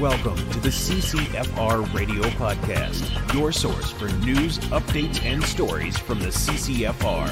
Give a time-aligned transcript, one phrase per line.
[0.00, 6.26] Welcome to the CCFR Radio Podcast, your source for news, updates, and stories from the
[6.26, 7.26] CCFR.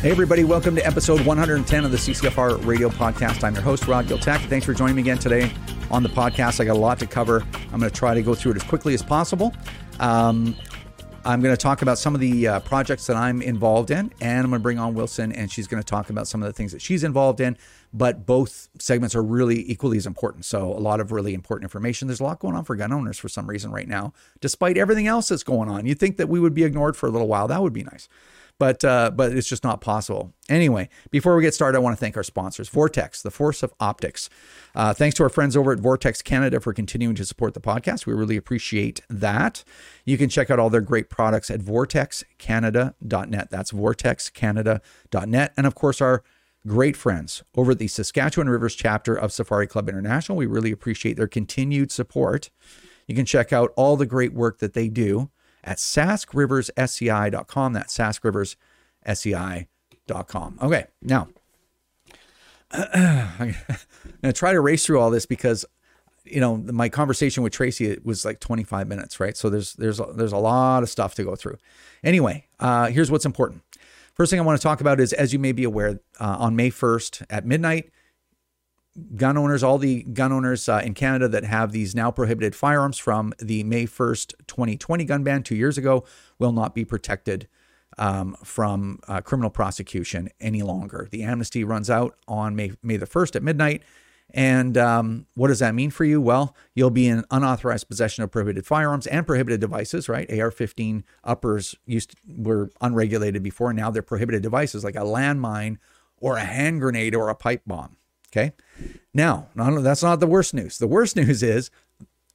[0.00, 3.42] Hey, everybody, welcome to episode 110 of the CCFR Radio Podcast.
[3.42, 4.46] I'm your host, Rod Giltaca.
[4.48, 5.50] Thanks for joining me again today
[5.90, 6.60] on the podcast.
[6.60, 7.44] I got a lot to cover.
[7.72, 9.52] I'm going to try to go through it as quickly as possible.
[10.00, 10.56] Um,
[11.24, 14.38] I'm going to talk about some of the uh, projects that I'm involved in, and
[14.38, 16.52] I'm going to bring on Wilson, and she's going to talk about some of the
[16.52, 17.56] things that she's involved in.
[17.92, 20.44] But both segments are really equally as important.
[20.44, 22.06] So, a lot of really important information.
[22.06, 25.08] There's a lot going on for gun owners for some reason right now, despite everything
[25.08, 25.84] else that's going on.
[25.84, 27.48] You'd think that we would be ignored for a little while.
[27.48, 28.08] That would be nice
[28.58, 30.32] but uh, but it's just not possible.
[30.48, 33.74] Anyway, before we get started, I want to thank our sponsors, Vortex, the force of
[33.80, 34.30] optics.
[34.74, 38.06] Uh, thanks to our friends over at Vortex Canada for continuing to support the podcast.
[38.06, 39.64] We really appreciate that.
[40.04, 43.50] You can check out all their great products at vortexcanada.net.
[43.50, 46.22] That's vortexcanada.net, and of course our
[46.66, 50.36] great friends over at the Saskatchewan Rivers chapter of Safari Club International.
[50.36, 52.50] We really appreciate their continued support.
[53.06, 55.30] You can check out all the great work that they do
[55.66, 57.72] at saskriversSCI.com.
[57.72, 60.58] That's saskriversSCI.com.
[60.62, 61.28] Okay, now
[62.70, 63.56] I'm going
[64.22, 65.64] to try to race through all this because
[66.24, 69.36] you know my conversation with Tracy it was like 25 minutes, right?
[69.36, 71.58] So there's there's there's a lot of stuff to go through.
[72.02, 73.62] Anyway, uh, here's what's important.
[74.14, 76.56] First thing I want to talk about is, as you may be aware, uh, on
[76.56, 77.90] May 1st at midnight,
[79.14, 82.98] gun owners, all the gun owners uh, in Canada that have these now prohibited firearms
[82.98, 86.04] from the May 1st, 2020 gun ban two years ago
[86.38, 87.48] will not be protected
[87.98, 91.08] um, from uh, criminal prosecution any longer.
[91.10, 93.82] The amnesty runs out on May, May the 1st at midnight.
[94.34, 96.20] And um, what does that mean for you?
[96.20, 100.28] Well, you'll be in unauthorized possession of prohibited firearms and prohibited devices, right?
[100.30, 103.72] AR-15 uppers used to, were unregulated before.
[103.72, 105.78] Now they're prohibited devices like a landmine
[106.18, 107.96] or a hand grenade or a pipe bomb.
[108.36, 108.52] Okay.
[109.14, 110.78] Now, not, that's not the worst news.
[110.78, 111.70] The worst news is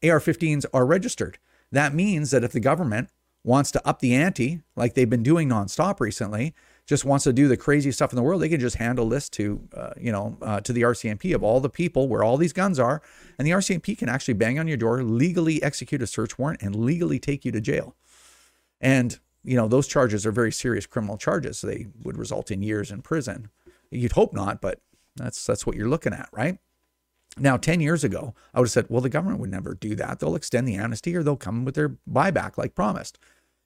[0.03, 1.38] AR 15s are registered.
[1.72, 3.09] That means that if the government
[3.44, 6.53] wants to up the ante, like they've been doing nonstop recently,
[6.88, 9.03] just wants to do the crazy stuff in the world, they can just hand a
[9.03, 12.38] list to, uh, you know, uh, to the RCMP of all the people where all
[12.38, 13.01] these guns are,
[13.38, 16.75] and the RCMP can actually bang on your door, legally execute a search warrant, and
[16.75, 17.95] legally take you to jail.
[18.81, 21.59] And you know those charges are very serious criminal charges.
[21.59, 23.50] So they would result in years in prison.
[23.91, 24.79] You'd hope not, but
[25.16, 26.57] that's that's what you're looking at, right?
[27.38, 30.19] Now, 10 years ago, I would have said, well, the government would never do that.
[30.19, 33.17] They'll extend the amnesty or they'll come with their buyback like promised.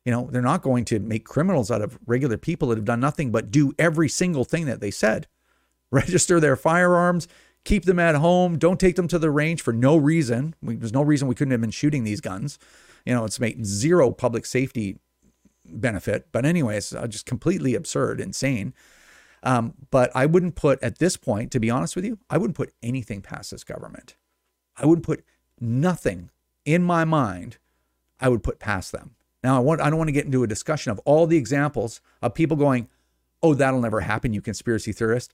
[0.06, 3.00] You know, they're not going to make criminals out of regular people that have done
[3.00, 5.28] nothing but do every single thing that they said.
[5.92, 7.28] Register their firearms,
[7.64, 10.54] keep them at home, don't take them to the range for no reason.
[10.62, 12.60] We, there's no reason we couldn't have been shooting these guns.
[13.06, 15.00] You know, it's made zero public safety
[15.66, 16.28] benefit.
[16.32, 18.74] But, anyways, just completely absurd, insane.
[19.46, 22.58] Um, but I wouldn't put at this point, to be honest with you, I wouldn't
[22.58, 24.16] put anything past this government.
[24.76, 25.24] I wouldn't put
[25.62, 26.32] nothing
[26.66, 27.60] in my mind.
[28.20, 29.16] I would put past them.
[29.44, 32.02] Now I want I don't want to get into a discussion of all the examples
[32.24, 32.90] of people going,
[33.44, 35.34] "Oh, that'll never happen, you conspiracy theorist."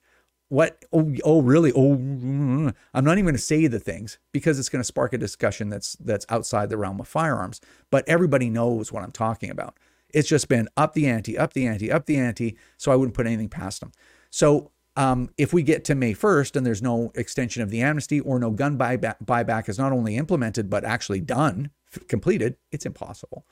[0.49, 0.83] What?
[0.91, 1.71] Oh, oh, really?
[1.73, 5.17] Oh, I'm not even going to say the things because it's going to spark a
[5.17, 7.61] discussion that's that's outside the realm of firearms.
[7.89, 9.77] But everybody knows what I'm talking about.
[10.13, 12.57] It's just been up the ante, up the ante, up the ante.
[12.77, 13.91] So I wouldn't put anything past them.
[14.29, 18.19] So um, if we get to May 1st and there's no extension of the amnesty
[18.19, 21.71] or no gun buyback, buyback is not only implemented but actually done,
[22.07, 23.45] completed, it's impossible.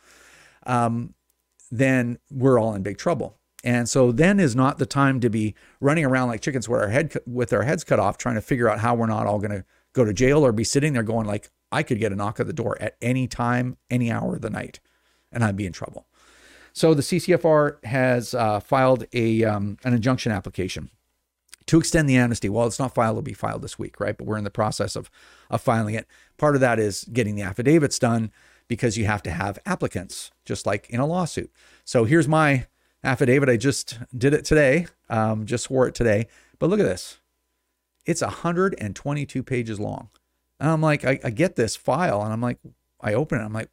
[0.66, 1.14] Um,
[1.72, 3.38] then we're all in big trouble.
[3.64, 6.88] And so then is not the time to be running around like chickens with our
[6.88, 9.52] head with our heads cut off, trying to figure out how we're not all going
[9.52, 12.40] to go to jail or be sitting there going like, I could get a knock
[12.40, 14.80] at the door at any time, any hour of the night,
[15.31, 16.08] and I'd be in trouble.
[16.80, 20.90] So the CCFR has uh, filed a um, an injunction application
[21.66, 22.48] to extend the amnesty.
[22.48, 24.18] Well, it's not filed; it'll be filed this week, right?
[24.18, 25.12] But we're in the process of
[25.50, 26.08] of filing it.
[26.38, 28.31] Part of that is getting the affidavits done
[28.70, 31.52] because you have to have applicants, just like in a lawsuit.
[31.84, 32.68] So here's my
[33.04, 33.50] affidavit.
[33.50, 36.28] I just did it today, um, just swore it today.
[36.60, 37.20] But look at this;
[38.06, 40.08] it's 122 pages long.
[40.62, 42.60] And I'm like, I, I get this file, and I'm like,
[43.02, 43.44] I open it.
[43.44, 43.68] I'm like,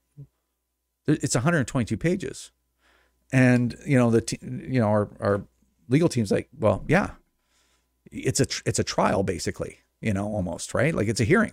[1.07, 2.51] it's 122 pages.
[3.33, 5.43] And you know the you know our our
[5.89, 7.11] legal team's like, well, yeah,
[8.13, 11.53] it's a tr- it's a trial basically, you know, almost right, like it's a hearing.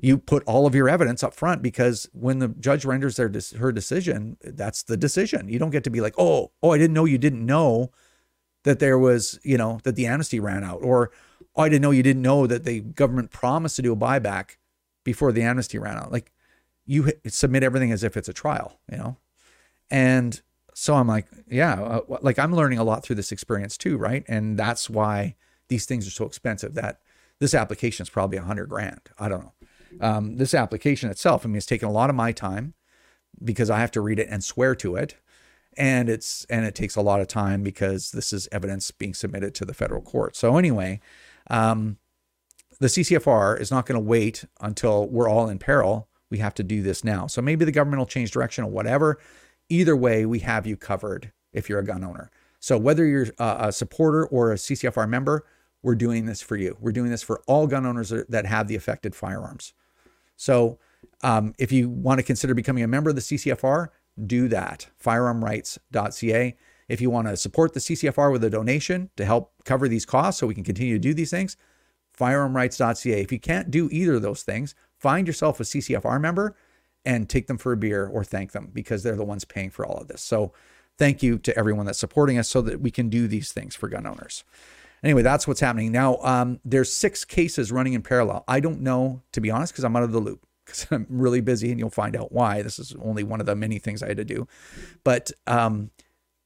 [0.00, 3.72] You put all of your evidence up front because when the judge renders their her
[3.72, 5.48] decision, that's the decision.
[5.48, 7.92] You don't get to be like, oh, oh, I didn't know you didn't know
[8.64, 11.10] that there was, you know, that the amnesty ran out, or
[11.54, 14.56] oh, I didn't know you didn't know that the government promised to do a buyback
[15.04, 16.10] before the amnesty ran out.
[16.10, 16.32] Like
[16.86, 19.16] you submit everything as if it's a trial, you know,
[19.90, 20.40] And
[20.74, 24.24] so I'm like, yeah, uh, like I'm learning a lot through this experience too, right?
[24.28, 25.36] And that's why
[25.68, 26.74] these things are so expensive.
[26.74, 27.00] That
[27.40, 29.00] this application is probably a hundred grand.
[29.18, 29.52] I don't know.
[30.00, 32.74] Um, this application itself, I mean, it's taken a lot of my time
[33.42, 35.16] because I have to read it and swear to it,
[35.76, 39.54] and it's and it takes a lot of time because this is evidence being submitted
[39.56, 40.36] to the federal court.
[40.36, 41.00] So anyway,
[41.50, 41.98] um,
[42.80, 46.08] the CCFR is not going to wait until we're all in peril.
[46.30, 47.26] We have to do this now.
[47.26, 49.18] So maybe the government will change direction or whatever.
[49.72, 52.30] Either way, we have you covered if you're a gun owner.
[52.60, 55.46] So whether you're a supporter or a CCFR member,
[55.82, 56.76] we're doing this for you.
[56.78, 59.72] We're doing this for all gun owners that have the affected firearms.
[60.36, 60.78] So
[61.22, 63.88] um, if you want to consider becoming a member of the CCFR,
[64.26, 64.88] do that.
[65.02, 66.56] Firearmrights.ca.
[66.88, 70.38] If you want to support the CCFR with a donation to help cover these costs
[70.38, 71.56] so we can continue to do these things,
[72.20, 73.22] firearmrights.ca.
[73.22, 76.56] If you can't do either of those things, find yourself a CCFR member
[77.04, 79.84] and take them for a beer or thank them because they're the ones paying for
[79.84, 80.22] all of this.
[80.22, 80.52] So
[80.98, 83.88] thank you to everyone that's supporting us so that we can do these things for
[83.88, 84.44] gun owners.
[85.02, 86.18] Anyway, that's what's happening now.
[86.22, 88.44] Um, there's six cases running in parallel.
[88.46, 91.40] I don't know, to be honest, because I'm out of the loop because I'm really
[91.40, 92.62] busy, and you'll find out why.
[92.62, 94.46] This is only one of the many things I had to do,
[95.04, 95.90] but um,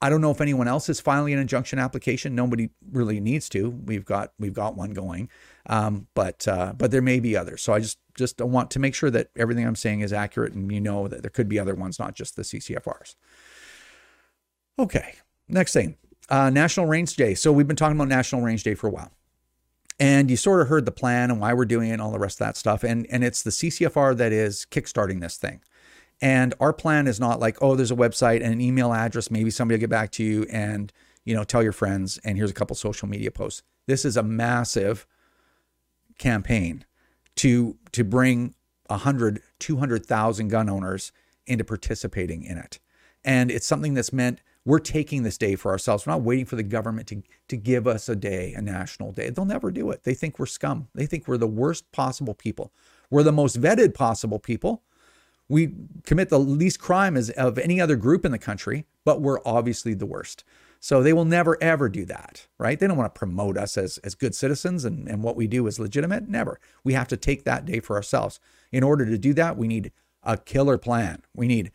[0.06, 2.36] I don't know if anyone else is filing an injunction application.
[2.36, 3.70] Nobody really needs to.
[3.70, 5.28] We've got we've got one going,
[5.66, 7.62] um, but uh, but there may be others.
[7.62, 10.70] So I just just want to make sure that everything I'm saying is accurate, and
[10.70, 13.16] you know that there could be other ones, not just the CCFRs.
[14.78, 15.14] Okay,
[15.48, 15.96] next thing
[16.28, 17.34] uh, National Range Day.
[17.34, 19.10] So we've been talking about National Range Day for a while.
[19.98, 22.18] And you sort of heard the plan and why we're doing it and all the
[22.18, 22.84] rest of that stuff.
[22.84, 25.62] And, and it's the CCFR that is kickstarting this thing.
[26.20, 29.30] And our plan is not like, oh, there's a website and an email address.
[29.30, 30.92] Maybe somebody will get back to you and,
[31.24, 32.18] you know, tell your friends.
[32.24, 33.62] And here's a couple social media posts.
[33.86, 35.06] This is a massive
[36.18, 36.84] campaign
[37.36, 38.54] to to bring
[38.88, 41.12] 100, 200,000 gun owners
[41.46, 42.78] into participating in it.
[43.24, 46.06] And it's something that's meant we're taking this day for ourselves.
[46.06, 49.30] We're not waiting for the government to, to give us a day, a national day.
[49.30, 50.02] They'll never do it.
[50.02, 50.88] They think we're scum.
[50.94, 52.72] They think we're the worst possible people.
[53.08, 54.82] We're the most vetted possible people.
[55.48, 55.72] We
[56.04, 59.94] commit the least crime as of any other group in the country, but we're obviously
[59.94, 60.44] the worst.
[60.80, 62.78] So they will never ever do that, right?
[62.78, 65.66] They don't want to promote us as, as good citizens and, and what we do
[65.66, 66.28] is legitimate.
[66.28, 66.60] Never.
[66.84, 68.40] We have to take that day for ourselves.
[68.72, 71.22] In order to do that, we need a killer plan.
[71.34, 71.72] We need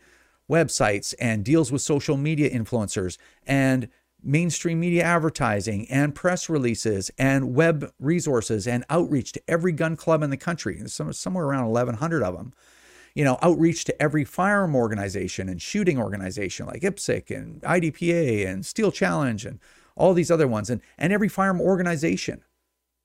[0.50, 3.16] websites and deals with social media influencers
[3.46, 3.88] and
[4.22, 10.22] mainstream media advertising and press releases and web resources and outreach to every gun club
[10.22, 10.76] in the country.
[10.76, 12.52] There's somewhere around 1,100 of them.
[13.14, 18.64] You know, outreach to every firearm organization and shooting organization like IPSC and IDPA and
[18.64, 19.58] Steel Challenge and
[19.96, 22.42] all these other ones and, and every firearm organization.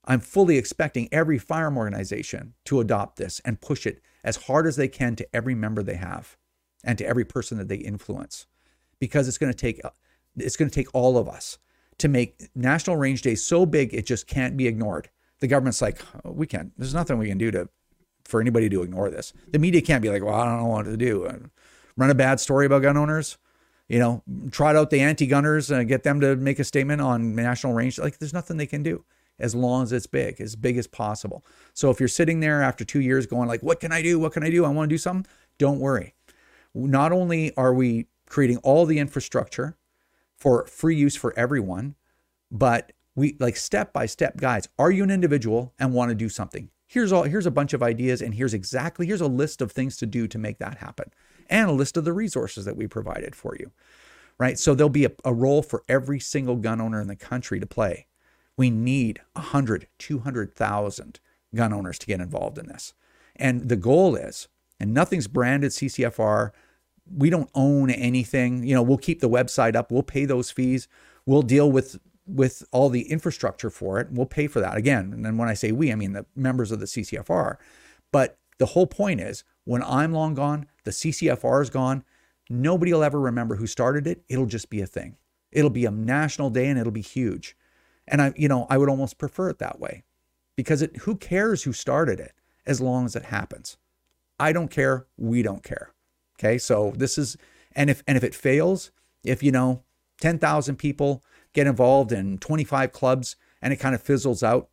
[0.06, 4.78] I'm fully expecting every firearm organization to adopt this and push it as hard as
[4.78, 6.38] they can to every member they have
[6.84, 8.48] and to every person that they influence
[9.00, 9.82] because it's going to take
[10.38, 11.58] it's going to take all of us
[11.98, 15.10] to make National Range Day so big it just can't be ignored.
[15.40, 16.72] The government's like, oh, we can't.
[16.78, 17.70] There's nothing we can do to
[18.28, 19.34] for anybody to ignore this.
[19.52, 21.26] The media can't be like, well, I don't know what to do.
[21.26, 21.38] Uh,
[21.96, 23.38] run a bad story about gun owners.
[23.88, 27.74] You know, trot out the anti-gunners and get them to make a statement on national
[27.74, 27.98] range.
[27.98, 29.06] Like, there's nothing they can do
[29.40, 31.46] as long as it's big, as big as possible.
[31.74, 34.20] So if you're sitting there after two years going like, what can I do?
[34.20, 34.66] What can I do?
[34.66, 35.26] I want to do something.
[35.58, 36.16] Don't worry
[36.86, 39.78] not only are we creating all the infrastructure
[40.36, 41.96] for free use for everyone,
[42.52, 44.70] but we like step by step guides.
[44.78, 46.70] Are you an individual and want to do something?
[46.88, 49.98] Here's all here's a bunch of ideas and here's exactly here's a list of things
[49.98, 51.12] to do to make that happen
[51.50, 53.72] and a list of the resources that we provided for you.
[54.40, 54.58] Right?
[54.60, 57.66] So there'll be a, a role for every single gun owner in the country to
[57.66, 58.06] play.
[58.56, 61.20] We need 100, 200,000
[61.56, 62.94] gun owners to get involved in this.
[63.36, 64.48] And the goal is,
[64.80, 66.52] and nothing's branded CCFR,
[67.16, 68.64] we don't own anything.
[68.64, 69.92] You know, we'll keep the website up.
[69.92, 70.88] We'll pay those fees.
[71.26, 74.10] We'll deal with with all the infrastructure for it.
[74.12, 75.14] We'll pay for that again.
[75.14, 77.58] And then when I say we, I mean the members of the CCFR.
[78.12, 82.04] But the whole point is, when I'm long gone, the CCFR is gone.
[82.50, 84.24] Nobody will ever remember who started it.
[84.30, 85.18] It'll just be a thing.
[85.52, 87.56] It'll be a national day and it'll be huge.
[88.08, 90.04] And I, you know, I would almost prefer it that way
[90.56, 92.34] because it who cares who started it
[92.66, 93.78] as long as it happens.
[94.40, 95.08] I don't care.
[95.18, 95.92] We don't care.
[96.40, 97.38] Okay, so this is,
[97.76, 98.92] and if and if it fails,
[99.24, 99.84] if you know,
[100.22, 101.24] ten thousand people
[101.58, 104.70] get involved in twenty five clubs and it kind of fizzles out,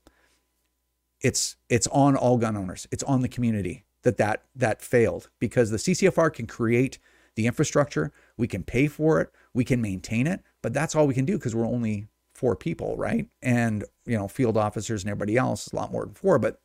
[1.22, 2.86] it's it's on all gun owners.
[2.92, 6.98] It's on the community that that that failed because the CCFR can create
[7.36, 11.14] the infrastructure, we can pay for it, we can maintain it, but that's all we
[11.14, 13.26] can do because we're only four people, right?
[13.42, 16.60] And you know, field officers and everybody else is a lot more than four, but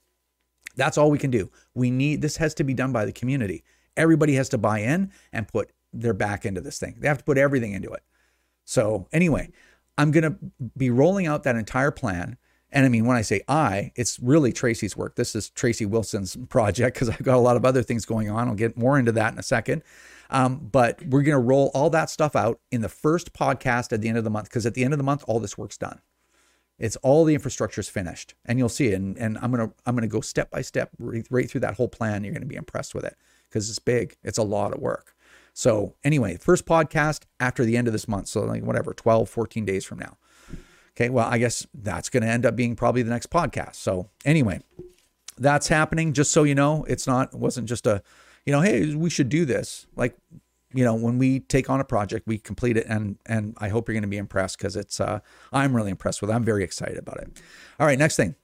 [0.75, 1.49] that's all we can do.
[1.73, 3.63] We need this has to be done by the community.
[3.95, 6.97] Everybody has to buy in and put their back into this thing.
[6.99, 8.03] They have to put everything into it.
[8.65, 9.49] So anyway,
[9.99, 10.37] I'm going to
[10.77, 12.37] be rolling out that entire plan.
[12.71, 15.15] And I mean, when I say I, it's really Tracy's work.
[15.15, 18.47] This is Tracy Wilson's project because I've got a lot of other things going on.
[18.47, 19.83] I'll get more into that in a second.
[20.29, 23.99] Um, but we're going to roll all that stuff out in the first podcast at
[23.99, 25.77] the end of the month because at the end of the month, all this work's
[25.77, 25.99] done.
[26.77, 28.93] It's all the infrastructure is finished, and you'll see.
[28.93, 31.89] And, and I'm gonna I'm gonna go step by step right, right through that whole
[31.89, 32.23] plan.
[32.23, 33.17] You're gonna be impressed with it
[33.49, 34.15] because it's big.
[34.23, 35.13] It's a lot of work.
[35.59, 38.29] So anyway, first podcast after the end of this month.
[38.29, 40.15] So like whatever, 12, 14 days from now.
[40.91, 41.09] Okay.
[41.09, 43.75] Well, I guess that's going to end up being probably the next podcast.
[43.75, 44.61] So anyway,
[45.37, 46.13] that's happening.
[46.13, 48.01] Just so you know, it's not, it wasn't just a,
[48.45, 49.85] you know, hey, we should do this.
[49.97, 50.15] Like,
[50.73, 53.89] you know, when we take on a project, we complete it, and and I hope
[53.89, 55.19] you're going to be impressed because it's, uh,
[55.51, 56.29] I'm really impressed with.
[56.29, 56.33] it.
[56.33, 57.41] I'm very excited about it.
[57.79, 58.35] All right, next thing,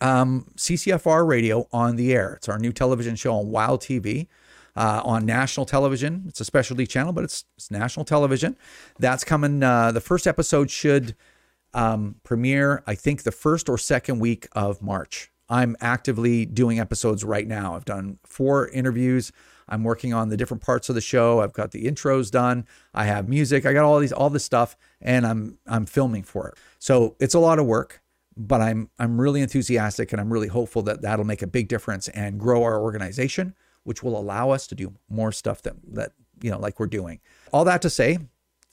[0.00, 2.34] um, CCFR Radio on the air.
[2.34, 4.28] It's our new television show on Wild TV.
[4.74, 6.24] Uh, on national television.
[6.26, 8.56] It's a specialty channel, but it's, it's national television.
[8.98, 9.62] That's coming.
[9.62, 11.14] Uh, the first episode should
[11.74, 15.30] um, premiere, I think, the first or second week of March.
[15.48, 17.74] I'm actively doing episodes right now.
[17.74, 19.32] I've done four interviews.
[19.68, 21.40] I'm working on the different parts of the show.
[21.40, 22.66] I've got the intros done.
[22.94, 23.66] I have music.
[23.66, 26.54] I got all these, all this stuff, and I'm I'm filming for it.
[26.78, 28.02] So it's a lot of work,
[28.36, 32.08] but I'm I'm really enthusiastic, and I'm really hopeful that that'll make a big difference
[32.08, 36.50] and grow our organization which will allow us to do more stuff that that you
[36.50, 37.20] know like we're doing.
[37.52, 38.18] All that to say,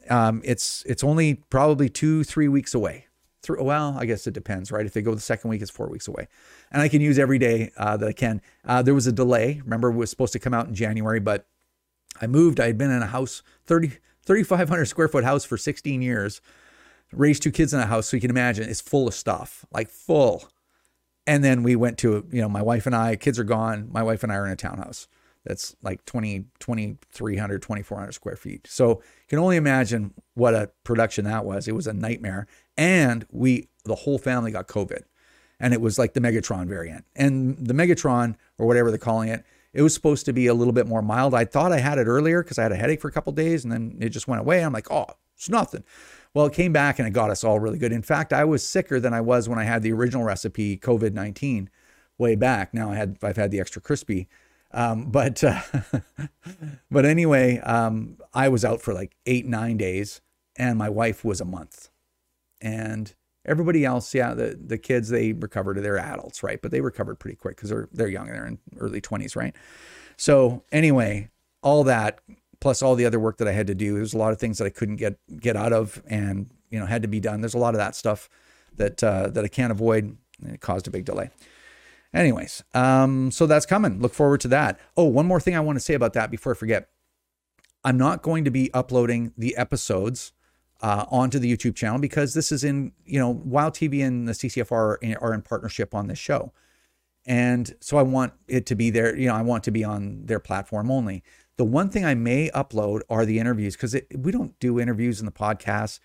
[0.10, 3.06] um, it's it's only probably two three weeks away.
[3.42, 4.86] Through, well, I guess it depends, right?
[4.86, 6.28] If they go the second week, it's four weeks away,
[6.72, 8.42] and I can use every day uh, that I can.
[8.66, 9.62] Uh, there was a delay.
[9.63, 11.48] Remember, it was supposed to come out in January, but
[12.22, 12.60] I moved.
[12.60, 13.94] I had been in a house 30
[14.25, 16.42] 3,500 square foot house for 16 years,
[17.12, 19.89] raised two kids in a house, so you can imagine it's full of stuff, like
[19.89, 20.50] full
[21.28, 23.90] and then we went to, you know, my wife and I, kids are gone.
[23.92, 25.08] My wife and I are in a townhouse
[25.46, 28.68] that's like 20, 2,300, 2,400 square feet.
[28.68, 31.68] So you can only imagine what a production that was.
[31.68, 32.48] It was a nightmare.
[32.78, 35.04] And we, the whole family got COVID.
[35.60, 37.06] And it was like the Megatron variant.
[37.16, 40.74] And the Megatron, or whatever they're calling it, it was supposed to be a little
[40.74, 41.34] bit more mild.
[41.34, 43.64] I thought I had it earlier because I had a headache for a couple days
[43.64, 44.64] and then it just went away.
[44.64, 45.84] I'm like, oh, it's nothing.
[46.34, 47.92] Well, it came back and it got us all really good.
[47.92, 51.14] In fact, I was sicker than I was when I had the original recipe, COVID
[51.14, 51.70] 19,
[52.18, 52.74] way back.
[52.74, 54.28] Now I had, I've had the extra crispy.
[54.72, 55.62] Um, but, uh,
[56.92, 60.22] but anyway, um, I was out for like eight, nine days
[60.56, 61.90] and my wife was a month.
[62.62, 63.14] And
[63.46, 65.78] everybody else, yeah, the, the kids, they recovered.
[65.78, 66.62] They're adults, right?
[66.62, 68.28] But they recovered pretty quick because they're, they're young.
[68.28, 69.56] They're in early 20s, right?
[70.18, 71.30] So anyway,
[71.64, 72.20] all that
[72.62, 73.96] plus all the other work that I had to do.
[73.96, 76.86] There's a lot of things that I couldn't get get out of, and you know
[76.86, 77.42] had to be done.
[77.42, 78.30] There's a lot of that stuff
[78.75, 80.18] that uh, that I can't avoid.
[80.42, 81.32] And it caused a big delay.
[82.13, 84.01] Anyways, um, so that's coming.
[84.01, 84.80] Look forward to that.
[84.98, 86.89] Oh, one more thing I want to say about that before I forget.
[87.84, 90.34] I'm not going to be uploading the episodes
[90.82, 94.34] uh, onto the YouTube channel because this is in, you know, Wild TV and the
[94.34, 96.51] CCFR are in, are in partnership on this show.
[97.25, 100.25] And so I want it to be there, you know, I want to be on
[100.25, 101.24] their platform only.
[101.60, 105.25] The one thing I may upload are the interviews because we don't do interviews in
[105.25, 106.00] the podcast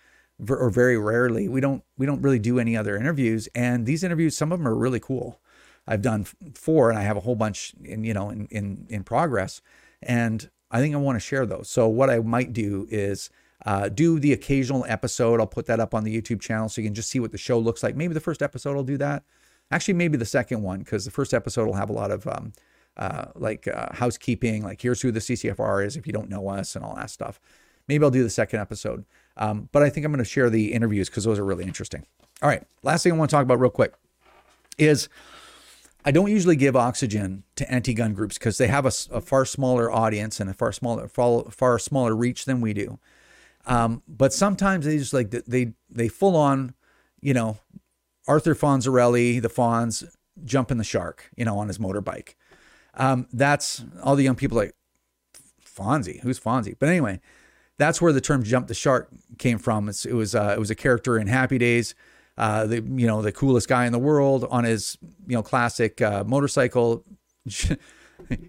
[0.50, 1.48] or very rarely.
[1.48, 4.66] We don't we don't really do any other interviews, and these interviews, some of them
[4.66, 5.40] are really cool.
[5.86, 9.04] I've done four, and I have a whole bunch in you know in in in
[9.04, 9.62] progress,
[10.02, 11.70] and I think I want to share those.
[11.70, 13.30] So what I might do is.
[13.66, 15.40] Uh, do the occasional episode.
[15.40, 17.38] I'll put that up on the YouTube channel so you can just see what the
[17.38, 17.96] show looks like.
[17.96, 19.22] Maybe the first episode will do that.
[19.70, 22.52] Actually, maybe the second one because the first episode will have a lot of um,
[22.96, 26.76] uh, like uh, housekeeping, like here's who the CCFR is if you don't know us
[26.76, 27.40] and all that stuff.
[27.88, 29.04] Maybe I'll do the second episode.
[29.36, 32.06] Um, but I think I'm going to share the interviews because those are really interesting.
[32.40, 32.62] All right.
[32.82, 33.94] Last thing I want to talk about real quick
[34.78, 35.08] is
[36.04, 39.90] I don't usually give oxygen to anti-gun groups because they have a, a, far smaller
[39.90, 42.98] audience and a far smaller far, far smaller reach than we do.
[43.66, 46.74] Um, but sometimes they just like they they full on,
[47.22, 47.56] you know,
[48.28, 50.04] Arthur Fonzarelli, the Fonz,
[50.44, 52.34] jumping the shark, you know, on his motorbike.
[52.96, 54.74] Um, that's all the young people like
[55.64, 56.20] Fonzie.
[56.20, 56.76] Who's Fonzie?
[56.78, 57.20] But anyway,
[57.78, 59.08] that's where the term "jump the shark"
[59.38, 59.88] came from.
[59.88, 61.94] It's, it was uh, it was a character in Happy Days.
[62.36, 66.00] Uh, the you know the coolest guy in the world on his you know classic
[66.00, 67.04] uh, motorcycle.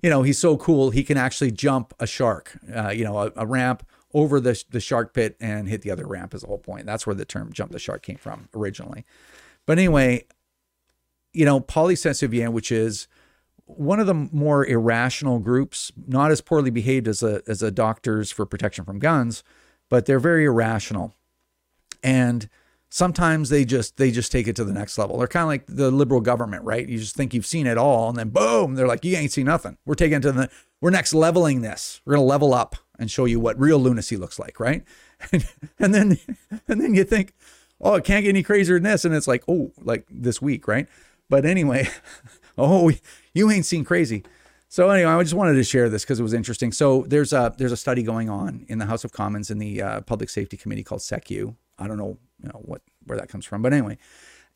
[0.01, 2.57] you know he's so cool he can actually jump a shark.
[2.73, 6.07] Uh, you know a, a, ramp over the the shark pit and hit the other
[6.07, 6.85] ramp is the whole point.
[6.85, 9.05] That's where the term "jump the shark" came from originally.
[9.65, 10.25] But anyway,
[11.33, 13.07] you know PolySeSouvient, which is
[13.65, 18.31] one of the more irrational groups, not as poorly behaved as a as a doctors
[18.31, 19.43] for protection from guns,
[19.89, 21.13] but they're very irrational.
[22.03, 22.48] And
[22.89, 25.17] sometimes they just they just take it to the next level.
[25.17, 26.88] They're kind of like the liberal government, right?
[26.88, 29.48] You just think you've seen it all, and then boom, they're like, you ain't seen
[29.48, 29.77] nothing.
[29.86, 30.50] We're taking to the
[30.81, 32.01] we're next leveling this.
[32.05, 32.75] We're gonna level up.
[32.98, 34.84] and show you what real lunacy looks like, right?
[35.79, 36.17] and then
[36.67, 37.34] and then you think,
[37.81, 40.67] oh, it can't get any crazier than this, and it's like, oh, like this week,
[40.67, 40.88] right?
[41.29, 41.89] But anyway,
[42.57, 42.91] oh,
[43.35, 44.23] you ain't seen crazy.
[44.67, 46.71] So anyway, I just wanted to share this because it was interesting.
[46.71, 49.81] So there's a there's a study going on in the House of Commons in the
[49.81, 51.55] uh, Public Safety Committee called SECU.
[51.77, 53.99] I don't know, you know what where that comes from, but anyway,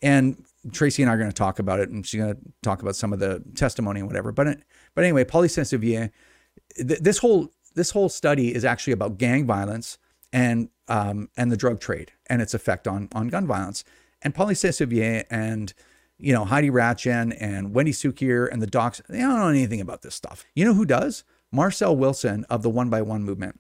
[0.02, 2.82] and Tracy and I are going to talk about it, and she's going to talk
[2.82, 4.32] about some of the testimony and whatever.
[4.32, 4.58] But
[4.96, 9.98] but anyway, Poly th- this whole this whole study is actually about gang violence
[10.34, 13.84] and um, and the drug trade and its effect on on gun violence.
[14.22, 14.56] And Poly
[15.30, 15.74] and
[16.20, 20.02] you know Heidi Rathjen and Wendy Cukier and the docs, they don't know anything about
[20.02, 20.46] this stuff.
[20.54, 21.24] You know who does?
[21.52, 23.60] Marcel Wilson of the One by One movement.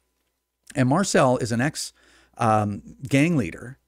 [0.75, 1.93] And Marcel is an ex
[2.37, 3.79] um, gang leader,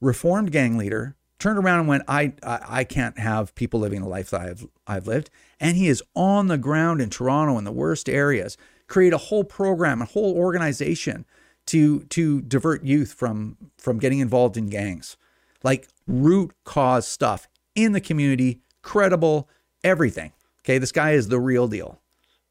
[0.00, 4.08] reformed gang leader turned around and went, I, I, I can't have people living the
[4.08, 5.30] life that I've I've lived.
[5.60, 9.44] And he is on the ground in Toronto in the worst areas, create a whole
[9.44, 11.24] program, a whole organization
[11.66, 15.16] to to divert youth from from getting involved in gangs.
[15.62, 19.48] Like root cause stuff in the community, credible,
[19.84, 20.32] everything.
[20.64, 22.00] Okay, this guy is the real deal.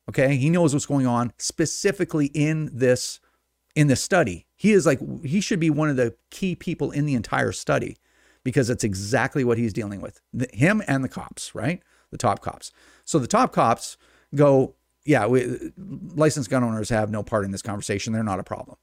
[0.09, 3.19] Okay, he knows what's going on specifically in this
[3.75, 4.47] in this study.
[4.55, 7.97] He is like he should be one of the key people in the entire study
[8.43, 10.21] because it's exactly what he's dealing with.
[10.33, 11.83] The, him and the cops, right?
[12.11, 12.71] The top cops.
[13.03, 13.97] So the top cops
[14.33, 18.13] go, yeah, we, licensed gun owners have no part in this conversation.
[18.13, 18.77] They're not a problem.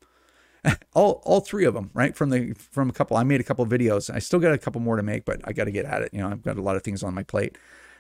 [0.94, 2.16] all, all three of them, right?
[2.16, 4.12] From the from a couple, I made a couple videos.
[4.12, 6.10] I still got a couple more to make, but I got to get at it.
[6.12, 7.56] You know, I've got a lot of things on my plate.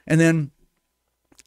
[0.06, 0.50] And then,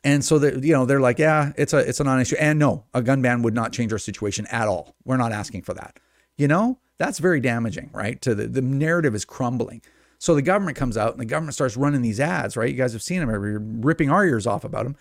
[0.03, 2.35] and so that you know, they're like, yeah, it's a it's a non-issue.
[2.39, 4.95] And no, a gun ban would not change our situation at all.
[5.05, 5.99] We're not asking for that.
[6.37, 8.21] You know, that's very damaging, right?
[8.21, 9.81] To the the narrative is crumbling.
[10.19, 12.69] So the government comes out and the government starts running these ads, right?
[12.69, 13.29] You guys have seen them.
[13.29, 14.95] We're ripping our ears off about them.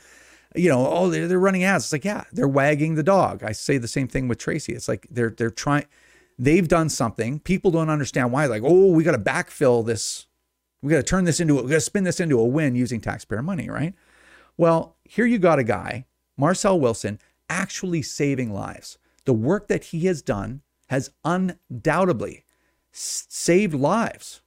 [0.55, 1.85] You know, oh, they're, they're running ads.
[1.85, 3.43] It's like, yeah, they're wagging the dog.
[3.43, 4.75] I say the same thing with Tracy.
[4.75, 5.87] It's like they're they're trying.
[6.39, 7.41] They've done something.
[7.41, 8.47] People don't understand why.
[8.47, 10.27] Like, oh, we got to backfill this.
[10.83, 11.55] We got to turn this into.
[11.55, 13.95] We got to spin this into a win using taxpayer money, right?
[14.57, 17.19] Well, here you got a guy, Marcel Wilson,
[17.49, 18.99] actually saving lives.
[19.25, 22.45] The work that he has done has undoubtedly
[22.93, 24.41] saved lives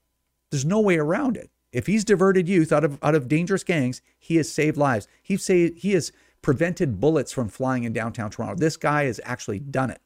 [0.50, 1.50] there's no way around it.
[1.72, 5.08] If he's diverted youth out of out of dangerous gangs, he has saved lives.
[5.22, 8.56] He say he has prevented bullets from flying in downtown Toronto.
[8.56, 10.02] This guy has actually done it.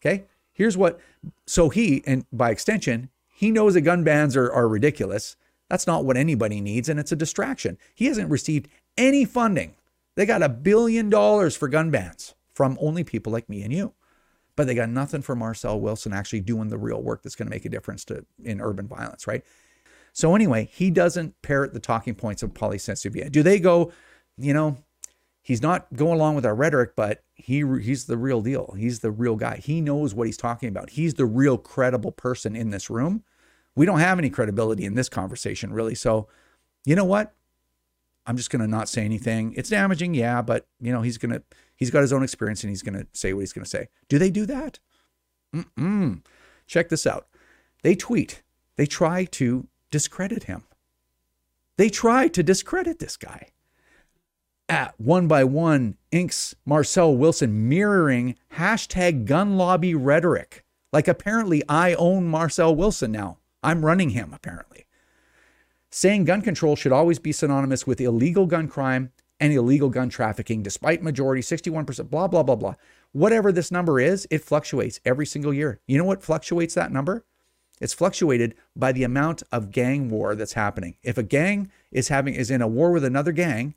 [0.00, 0.24] Okay?
[0.56, 0.98] Here's what
[1.46, 5.36] so he and by extension, he knows that gun bans are, are ridiculous.
[5.68, 7.76] That's not what anybody needs, and it's a distraction.
[7.94, 9.74] He hasn't received any funding.
[10.14, 13.92] They got a billion dollars for gun bans from only people like me and you.
[14.54, 17.54] But they got nothing for Marcel Wilson actually doing the real work that's going to
[17.54, 19.44] make a difference to in urban violence, right?
[20.14, 22.78] So anyway, he doesn't parrot the talking points of Poly.
[22.78, 23.92] Do they go,
[24.38, 24.78] you know,
[25.46, 28.74] he's not going along with our rhetoric, but he he's the real deal.
[28.76, 29.58] He's the real guy.
[29.58, 30.90] He knows what he's talking about.
[30.90, 33.22] He's the real credible person in this room.
[33.76, 35.94] We don't have any credibility in this conversation, really.
[35.94, 36.26] So,
[36.84, 37.32] you know what?
[38.26, 39.54] I'm just going to not say anything.
[39.56, 41.42] It's damaging, yeah, but you know, he's going to
[41.76, 43.86] he's got his own experience and he's going to say what he's going to say.
[44.08, 44.80] Do they do that?
[45.54, 46.24] Mm-mm.
[46.66, 47.28] Check this out.
[47.82, 48.42] They tweet.
[48.74, 50.64] They try to discredit him.
[51.76, 53.50] They try to discredit this guy.
[54.68, 60.64] At one by one, inks Marcel Wilson mirroring hashtag gun lobby rhetoric.
[60.92, 63.38] Like apparently I own Marcel Wilson now.
[63.62, 64.86] I'm running him, apparently.
[65.90, 70.62] Saying gun control should always be synonymous with illegal gun crime and illegal gun trafficking,
[70.62, 72.74] despite majority 61%, blah, blah, blah, blah.
[73.12, 75.80] Whatever this number is, it fluctuates every single year.
[75.86, 77.24] You know what fluctuates that number?
[77.80, 80.96] It's fluctuated by the amount of gang war that's happening.
[81.02, 83.74] If a gang is having is in a war with another gang,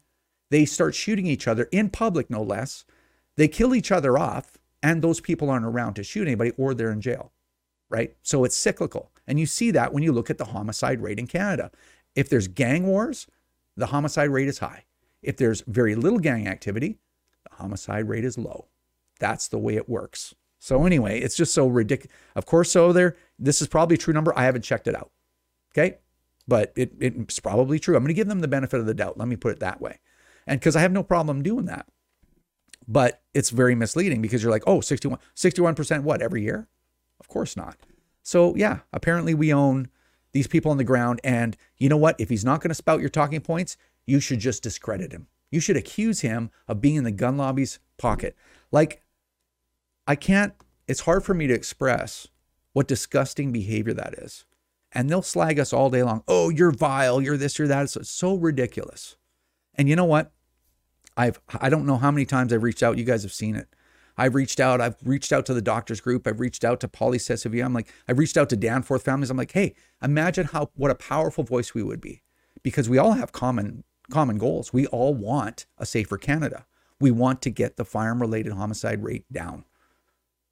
[0.50, 2.86] they start shooting each other in public, no less.
[3.38, 6.92] They kill each other off, and those people aren't around to shoot anybody, or they're
[6.92, 7.32] in jail,
[7.90, 8.16] right?
[8.22, 11.28] So it's cyclical, and you see that when you look at the homicide rate in
[11.28, 11.72] Canada.
[12.16, 13.28] If there's gang wars,
[13.78, 14.86] the homicide rate is high.
[15.22, 16.98] If there's very little gang activity,
[17.50, 18.68] the homicide rate is low.
[19.20, 20.34] That's the way it works.
[20.60, 22.14] So anyway, it's just so ridiculous.
[22.36, 23.16] Of course, so there.
[23.38, 24.38] This is probably a true number.
[24.38, 25.12] I haven't checked it out.
[25.72, 26.00] Okay,
[26.48, 27.96] but it, it's probably true.
[27.96, 29.18] I'm going to give them the benefit of the doubt.
[29.18, 30.00] Let me put it that way,
[30.50, 31.88] and because I have no problem doing that.
[32.88, 36.68] But it's very misleading because you're like, oh, 61, 61% what every year?
[37.20, 37.78] Of course not.
[38.24, 39.90] So yeah, apparently we own
[40.32, 41.22] these people on the ground.
[41.24, 42.16] And you know what?
[42.20, 45.28] If he's not going to spout your talking points, you should just discredit him.
[45.52, 48.36] You should accuse him of being in the gun lobby's pocket.
[48.72, 49.04] Like
[50.08, 50.54] I can't,
[50.88, 52.28] it's hard for me to express
[52.74, 54.46] what disgusting behavior that is.
[54.92, 56.24] And they'll slag us all day long.
[56.28, 57.96] Oh, you're vile, you're this, you're that.
[57.96, 59.16] It's so ridiculous.
[59.76, 60.32] And you know what?
[61.20, 62.98] I've I don't know how many times I've reached out.
[62.98, 63.68] You guys have seen it.
[64.18, 64.80] I've reached out.
[64.80, 66.26] I've reached out to the doctors group.
[66.26, 67.64] I've reached out to PolySeSouvient.
[67.64, 69.30] I'm like, I've reached out to Danforth families.
[69.30, 72.24] I'm like, hey, imagine how what a powerful voice we would be,
[72.64, 74.72] because we all have common common goals.
[74.72, 76.66] We all want a safer Canada.
[77.02, 79.66] We want to get the firearm related homicide rate down.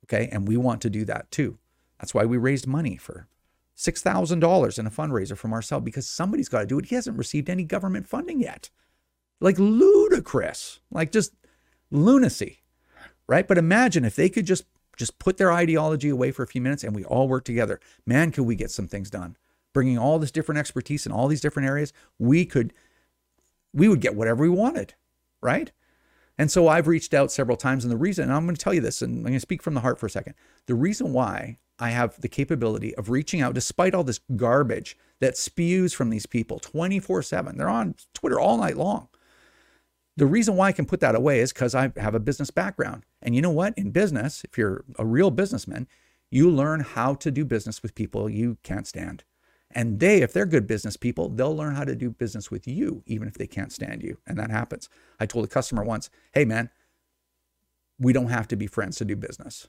[0.03, 1.57] Okay, and we want to do that too.
[1.99, 3.27] That's why we raised money for
[3.73, 6.87] six thousand dollars in a fundraiser for Marcel because somebody's got to do it.
[6.87, 8.69] He hasn't received any government funding yet.
[9.39, 11.33] Like ludicrous, like just
[11.91, 12.63] lunacy
[13.27, 13.47] right?
[13.47, 16.83] But imagine if they could just just put their ideology away for a few minutes
[16.83, 17.79] and we all work together.
[18.03, 19.37] Man, could we get some things done?
[19.71, 22.73] Bringing all this different expertise in all these different areas, we could
[23.73, 24.95] we would get whatever we wanted,
[25.41, 25.71] right?
[26.39, 28.73] And so I've reached out several times and the reason and I'm going to tell
[28.73, 30.33] you this and I'm going to speak from the heart for a second.
[30.65, 35.37] The reason why I have the capability of reaching out despite all this garbage that
[35.37, 37.57] spews from these people 24/7.
[37.57, 39.09] They're on Twitter all night long.
[40.17, 43.05] The reason why I can put that away is because I have a business background.
[43.21, 43.77] And you know what?
[43.77, 45.87] In business, if you're a real businessman,
[46.31, 49.23] you learn how to do business with people you can't stand.
[49.69, 53.03] And they, if they're good business people, they'll learn how to do business with you,
[53.05, 54.17] even if they can't stand you.
[54.25, 54.89] And that happens.
[55.19, 56.71] I told a customer once, hey, man,
[57.99, 59.67] we don't have to be friends to do business.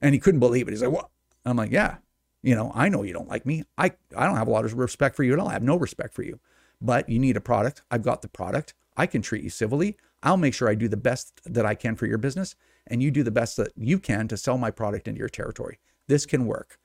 [0.00, 0.72] And he couldn't believe it.
[0.72, 1.10] He's like, what?
[1.44, 1.96] I'm like, yeah,
[2.42, 3.64] you know, I know you don't like me.
[3.76, 5.48] I, I don't have a lot of respect for you at all.
[5.48, 6.38] I have no respect for you.
[6.80, 7.82] But you need a product.
[7.90, 8.74] I've got the product.
[8.96, 9.96] I can treat you civilly.
[10.22, 12.54] I'll make sure I do the best that I can for your business,
[12.86, 15.78] and you do the best that you can to sell my product into your territory.
[16.06, 16.78] This can work.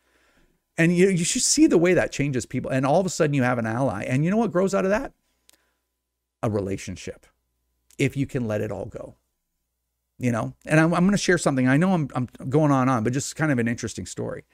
[0.78, 2.70] And you, you should see the way that changes people.
[2.72, 4.04] And all of a sudden, you have an ally.
[4.04, 5.12] And you know what grows out of that?
[6.44, 7.26] A relationship,
[7.98, 9.16] if you can let it all go.
[10.20, 11.68] You know, and I'm, I'm going to share something.
[11.68, 14.46] I know I'm, I'm going on and on, but just kind of an interesting story.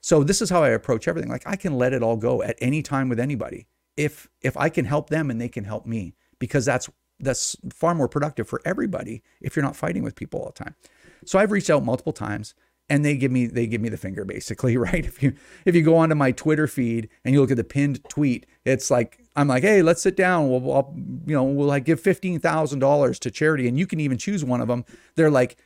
[0.00, 1.30] So this is how I approach everything.
[1.30, 3.66] Like I can let it all go at any time with anybody.
[3.96, 6.88] If if I can help them and they can help me, because that's
[7.20, 10.74] that's far more productive for everybody if you're not fighting with people all the time.
[11.24, 12.54] So I've reached out multiple times
[12.90, 15.06] and they give me they give me the finger basically, right?
[15.06, 18.04] If you if you go onto my Twitter feed and you look at the pinned
[18.08, 20.50] tweet, it's like I'm like, hey, let's sit down.
[20.50, 24.00] We'll, I'll, you know, we'll like give fifteen thousand dollars to charity, and you can
[24.00, 24.84] even choose one of them.
[25.14, 25.56] They're like,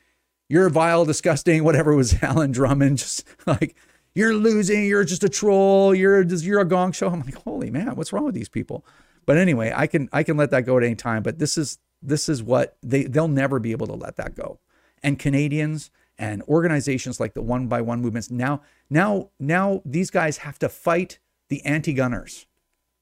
[0.49, 3.75] you're vile, disgusting, whatever was Alan Drummond, just like
[4.15, 7.09] you're losing, you're just a troll, you're you're a gong show.
[7.09, 8.85] I'm like, holy man, what's wrong with these people?
[9.27, 11.23] But anyway, I can I can let that go at any time.
[11.23, 14.59] But this is this is what they they'll never be able to let that go.
[15.03, 20.39] And Canadians and organizations like the one by one movements now now now these guys
[20.39, 22.47] have to fight the anti-gunners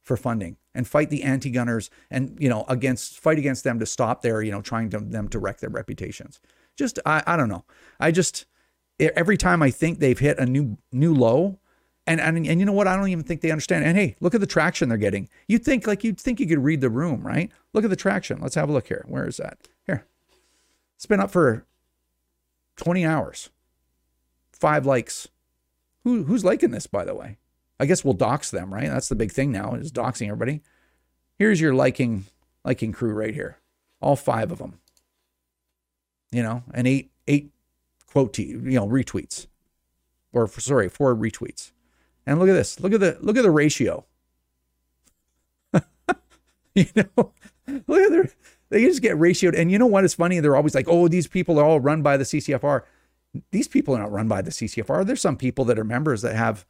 [0.03, 4.23] for funding and fight the anti-gunners and you know against fight against them to stop
[4.23, 6.41] their you know trying to them to wreck their reputations
[6.77, 7.65] just I, I don't know
[8.01, 8.47] i just
[8.99, 11.59] every time i think they've hit a new new low
[12.07, 12.89] and, and and you know what?
[12.89, 13.85] I don't even think they understand.
[13.85, 15.29] And hey, look at the traction they're getting.
[15.47, 17.51] You'd think like you'd think you could read the room, right?
[17.73, 18.41] Look at the traction.
[18.41, 19.05] Let's have a look here.
[19.07, 19.59] Where is that?
[19.87, 20.05] Here.
[20.97, 21.65] It's been up for
[22.77, 23.51] 20 hours.
[24.53, 25.29] Five likes.
[26.05, 27.39] Who who's liking this, by the way?
[27.79, 28.89] I guess we'll dox them, right?
[28.89, 30.61] That's the big thing now, is doxing everybody.
[31.39, 32.25] Here's your liking
[32.65, 33.59] liking crew right here.
[34.01, 34.81] All five of them.
[36.33, 37.53] You know, and eight eight
[38.07, 39.47] quote you know retweets.
[40.33, 41.73] Or sorry, four retweets.
[42.27, 42.81] And look at this.
[42.81, 44.05] Look at the look at the ratio.
[46.75, 47.33] you know,
[47.67, 48.29] look at their
[48.73, 49.57] they just get ratioed.
[49.57, 50.03] And you know what?
[50.03, 50.41] It's funny?
[50.41, 52.83] They're always like, oh, these people are all run by the CCFR.
[53.51, 55.05] These people are not run by the CCFR.
[55.05, 56.65] There's some people that are members that have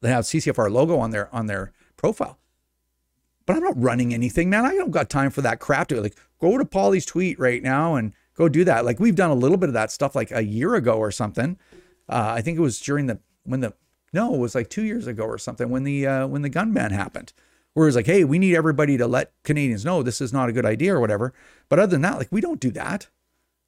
[0.00, 2.38] that have CCFR logo on their on their profile.
[3.46, 4.66] But I'm not running anything, man.
[4.66, 7.94] I don't got time for that crap to like go to Poly's tweet right now
[7.94, 8.84] and go do that.
[8.84, 11.58] Like we've done a little bit of that stuff like a year ago or something.
[12.08, 13.72] Uh, I think it was during the when the
[14.12, 16.72] no, it was like two years ago or something when the uh, when the gun
[16.72, 17.32] ban happened.
[17.72, 20.52] Where it's like, hey, we need everybody to let Canadians know this is not a
[20.52, 21.32] good idea or whatever.
[21.68, 23.08] But other than that, like we don't do that.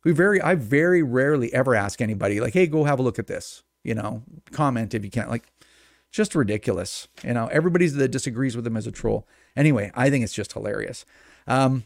[0.05, 3.29] We very, I very rarely ever ask anybody like, hey, go have a look at
[3.29, 3.63] this.
[3.85, 5.29] You know, comment if you can.
[5.29, 5.45] Like,
[6.11, 7.09] just ridiculous.
[7.25, 9.27] You know, everybody that disagrees with them is a troll.
[9.57, 11.05] Anyway, I think it's just hilarious.
[11.47, 11.85] Um,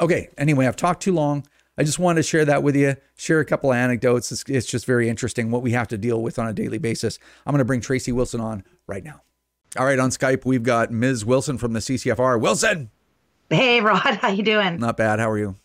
[0.00, 0.28] okay.
[0.36, 1.46] Anyway, I've talked too long.
[1.78, 4.32] I just wanted to share that with you, share a couple of anecdotes.
[4.32, 7.18] It's, it's just very interesting what we have to deal with on a daily basis.
[7.44, 9.20] I'm going to bring Tracy Wilson on right now.
[9.78, 11.26] All right, on Skype, we've got Ms.
[11.26, 12.40] Wilson from the CCFR.
[12.40, 12.90] Wilson!
[13.50, 14.78] Hey, Rod, how you doing?
[14.78, 15.18] Not bad.
[15.18, 15.56] How are you?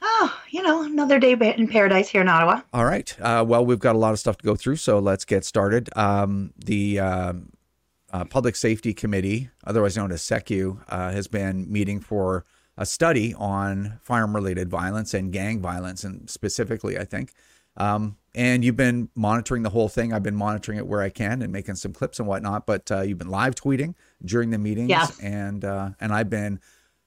[0.00, 2.62] Oh, you know, another day in paradise here in Ottawa.
[2.72, 3.14] All right.
[3.20, 5.90] Uh, well, we've got a lot of stuff to go through, so let's get started.
[5.96, 7.50] Um, the um,
[8.12, 12.46] uh, Public Safety Committee, otherwise known as SECU, uh, has been meeting for
[12.78, 17.32] a study on firearm related violence and gang violence, and specifically, I think.
[17.76, 20.12] Um, and you've been monitoring the whole thing.
[20.12, 22.66] I've been monitoring it where I can and making some clips and whatnot.
[22.66, 25.08] But uh, you've been live tweeting during the meetings, yeah.
[25.20, 26.60] and uh, and I've been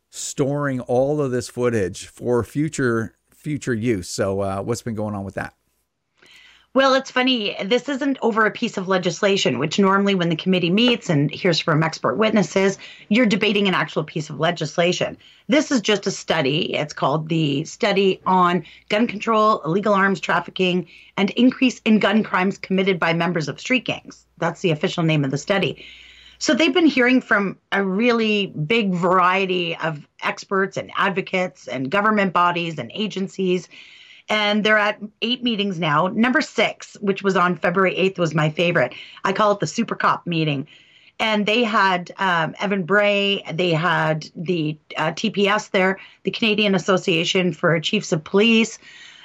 [0.10, 4.10] storing all of this footage for future future use.
[4.10, 5.54] So, uh, what's been going on with that?
[6.74, 7.58] Well, it's funny.
[7.66, 11.60] This isn't over a piece of legislation, which normally, when the committee meets and hears
[11.60, 12.78] from expert witnesses,
[13.10, 15.18] you're debating an actual piece of legislation.
[15.50, 16.74] This is just a study.
[16.74, 22.58] It's called the Study on Gun Control, Illegal Arms Trafficking, and Increase in Gun Crimes
[22.58, 24.26] Committed by Members of Street Gangs.
[24.38, 25.86] That's the official name of the study.
[26.38, 32.32] So they've been hearing from a really big variety of experts and advocates and government
[32.32, 33.68] bodies and agencies
[34.32, 36.08] and they're at eight meetings now.
[36.08, 38.94] Number six, which was on February 8th, was my favorite.
[39.26, 40.68] I call it the Super Cop meeting.
[41.20, 47.52] And they had um, Evan Bray, they had the uh, TPS there, the Canadian Association
[47.52, 48.80] for Chiefs of Police.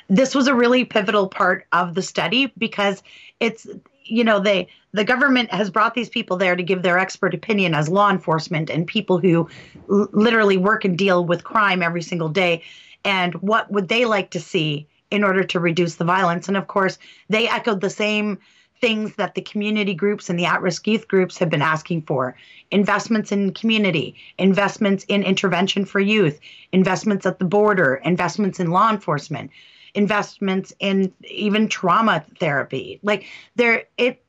[0.09, 3.01] This was a really pivotal part of the study because
[3.39, 3.65] it's,
[4.03, 7.75] you know, they the government has brought these people there to give their expert opinion
[7.75, 9.49] as law enforcement and people who
[9.91, 12.63] l- literally work and deal with crime every single day
[13.05, 16.49] and what would they like to see in order to reduce the violence.
[16.49, 18.39] And of course, they echoed the same
[18.81, 22.37] things that the community groups and the at risk youth groups have been asking for
[22.71, 26.39] investments in community, investments in intervention for youth,
[26.73, 29.51] investments at the border, investments in law enforcement,
[29.95, 33.01] investments in even trauma therapy.
[33.03, 34.23] Like there, it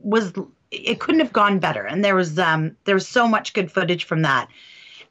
[0.00, 0.32] was,
[0.70, 1.82] it couldn't have gone better.
[1.82, 4.48] And there was, um, there was so much good footage from that.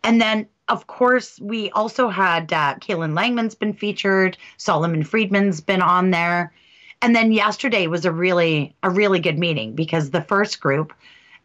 [0.03, 4.38] And then of course, we also had uh, Kaylin Langman's been featured.
[4.58, 6.53] Solomon Friedman's been on there,
[7.01, 10.93] and then yesterday was a really a really good meeting because the first group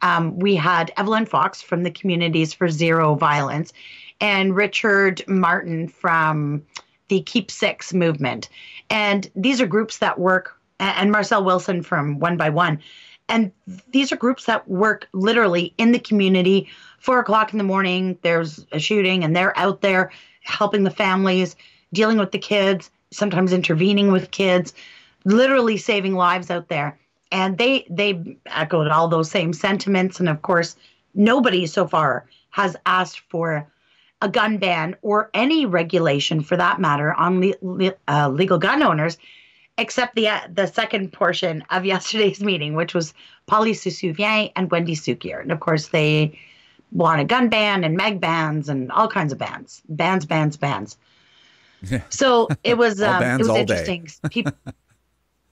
[0.02, 3.72] um, we had Evelyn Fox from the Communities for Zero Violence,
[4.20, 6.62] and Richard Martin from
[7.08, 8.48] the Keep Six movement,
[8.90, 12.80] and these are groups that work, and Marcel Wilson from One by One,
[13.28, 13.52] and
[13.90, 16.68] these are groups that work literally in the community
[17.02, 21.56] four o'clock in the morning, there's a shooting, and they're out there helping the families,
[21.92, 24.72] dealing with the kids, sometimes intervening with kids,
[25.24, 26.98] literally saving lives out there.
[27.32, 30.20] And they they echoed all those same sentiments.
[30.20, 30.76] And of course,
[31.14, 33.68] nobody so far has asked for
[34.20, 38.82] a gun ban or any regulation, for that matter, on le- le- uh, legal gun
[38.82, 39.18] owners,
[39.78, 43.14] except the uh, the second portion of yesterday's meeting, which was
[43.48, 45.40] PolySeSouvient and Wendy Cukier.
[45.40, 46.38] And of course, they
[46.92, 50.96] want a gun ban and mag bans and all kinds of bans, bans, bans, bans.
[52.10, 54.08] So it was um, it was interesting.
[54.30, 54.52] People,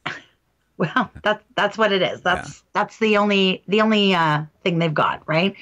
[0.77, 2.21] well, that's that's what it is.
[2.21, 2.63] That's yeah.
[2.73, 5.57] that's the only the only uh, thing they've got, right?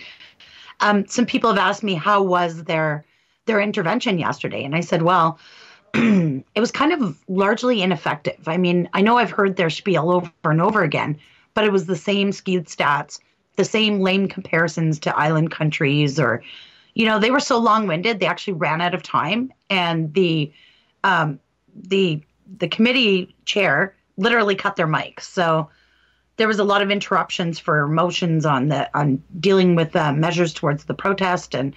[0.80, 3.06] Um, some people have asked me how was their
[3.46, 5.38] their intervention yesterday, and I said, well,
[6.54, 8.46] it was kind of largely ineffective.
[8.46, 11.18] I mean, I know I've heard their spiel over and over again,
[11.54, 13.18] but it was the same skewed stats
[13.58, 16.42] the same lame comparisons to island countries or
[16.94, 20.50] you know they were so long-winded they actually ran out of time and the
[21.04, 21.38] um,
[21.74, 22.22] the
[22.58, 25.68] the committee chair literally cut their mic so
[26.36, 30.54] there was a lot of interruptions for motions on the on dealing with uh, measures
[30.54, 31.74] towards the protest and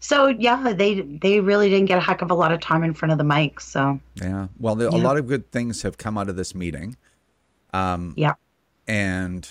[0.00, 2.94] so yeah they they really didn't get a heck of a lot of time in
[2.94, 4.00] front of the mic so.
[4.16, 4.48] Yeah.
[4.58, 4.96] Well the, yeah.
[4.96, 6.96] a lot of good things have come out of this meeting.
[7.72, 8.34] Um yeah.
[8.86, 9.48] and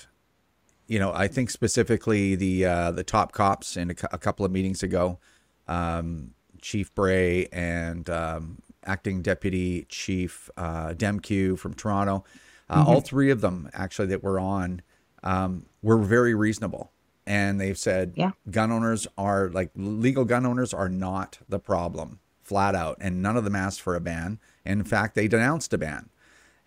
[0.87, 4.51] you know, I think specifically the uh, the top cops in a, a couple of
[4.51, 5.17] meetings ago,
[5.67, 6.31] um,
[6.61, 12.23] Chief Bray and um, acting deputy chief uh, Demkiw from Toronto,
[12.69, 12.89] uh, mm-hmm.
[12.89, 14.81] all three of them actually that were on
[15.23, 16.91] um, were very reasonable,
[17.27, 18.31] and they've said yeah.
[18.49, 23.37] gun owners are like legal gun owners are not the problem, flat out, and none
[23.37, 24.39] of them asked for a ban.
[24.65, 26.09] In fact, they denounced a ban,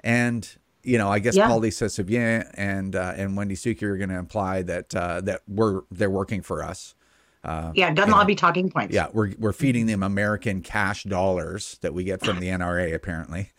[0.00, 1.48] and you know, I guess yeah.
[1.48, 6.42] PolySeSouvient and uh, and Wendy Cukier going to imply that uh, that we're they're working
[6.42, 6.94] for us.
[7.44, 8.94] Uh, yeah, gun lobby know, talking points.
[8.94, 12.94] Yeah, we're we're feeding them American cash dollars that we get from the NRA.
[12.94, 13.50] Apparently,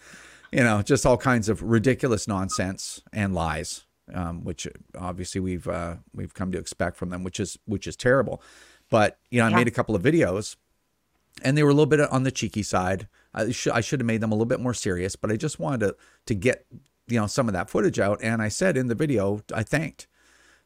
[0.52, 4.68] you know, just all kinds of ridiculous nonsense and lies, um, which
[4.98, 8.42] obviously we've uh, we've come to expect from them, which is which is terrible.
[8.90, 10.56] But you know, I made a couple of videos,
[11.42, 13.08] and they were a little bit on the cheeky side.
[13.34, 15.60] I should I should have made them a little bit more serious, but I just
[15.60, 15.96] wanted to
[16.26, 16.66] to get
[17.08, 20.08] you know some of that footage out, and I said in the video I thanked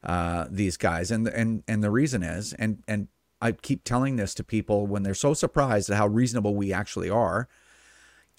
[0.03, 3.07] uh, these guys, and and and the reason is, and and
[3.41, 7.09] I keep telling this to people when they're so surprised at how reasonable we actually
[7.09, 7.47] are.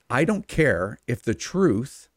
[0.09, 2.09] I don't care if the truth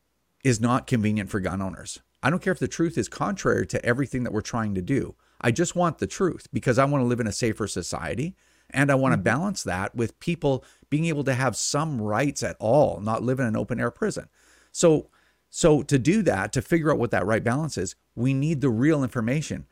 [0.43, 1.99] is not convenient for gun owners.
[2.23, 5.15] I don't care if the truth is contrary to everything that we're trying to do.
[5.39, 8.35] I just want the truth because I want to live in a safer society.
[8.71, 9.23] And I want to mm-hmm.
[9.23, 13.45] balance that with people being able to have some rights at all, not live in
[13.45, 14.27] an open air prison.
[14.73, 15.09] So
[15.49, 18.69] so to do that, to figure out what that right balance is, we need the
[18.69, 19.67] real information.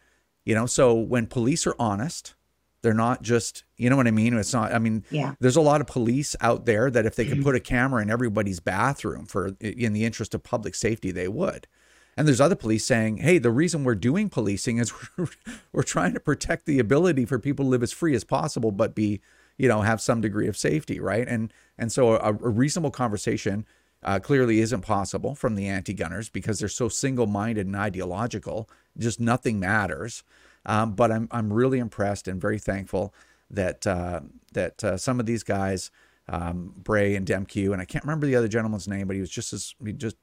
[0.46, 2.36] You know, so when police are honest,
[2.86, 4.36] They're not just, you know what I mean?
[4.38, 5.34] It's not, I mean, Yeah.
[5.40, 8.12] there's a lot of police out there that if they could put a camera in
[8.12, 11.66] everybody's bathroom for in the interest of public safety, they would.
[12.18, 15.28] And there's other police saying, hey, the reason we're doing policing is we're,
[15.72, 18.96] we're trying to protect the ability for people to live as free as possible, but
[18.96, 19.22] be,
[19.58, 21.28] you know, have some degree of safety, right?
[21.28, 23.66] And and so a, a reasonable conversation
[24.04, 28.70] uh, clearly isn't possible from the anti-gunners because they're so single-minded and ideological.
[28.98, 30.24] Just nothing matters.
[30.66, 33.14] Um, but I'm I'm really impressed and very thankful
[33.52, 34.22] that uh,
[34.54, 35.92] that uh, some of these guys,
[36.28, 39.30] um, Bray and Demkiw, and I can't remember the other gentleman's name, but he was
[39.30, 40.18] just as he just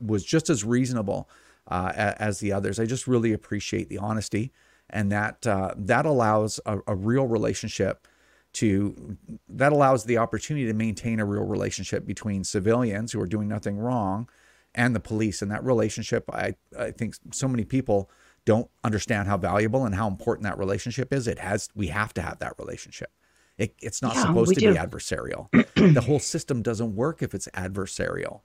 [0.00, 1.28] was just as reasonable
[1.68, 2.78] uh, as the others.
[2.78, 4.52] I just really appreciate the honesty,
[4.90, 8.06] and that uh, that allows a, a real relationship
[8.54, 9.16] to
[9.48, 13.78] that allows the opportunity to maintain a real relationship between civilians who are doing nothing
[13.78, 14.28] wrong
[14.74, 15.42] and the police.
[15.42, 18.10] And that relationship, I I think so many people
[18.44, 21.26] don't understand how valuable and how important that relationship is.
[21.26, 23.10] It has we have to have that relationship.
[23.56, 24.72] It, it's not Yeah, supposed to do.
[24.72, 25.48] be adversarial.
[25.94, 28.40] the whole system doesn't work if it's adversarial.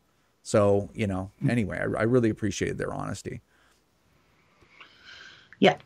[0.50, 3.42] So you know, anyway, I, I really appreciated their honesty.
[5.60, 5.78] Yeah.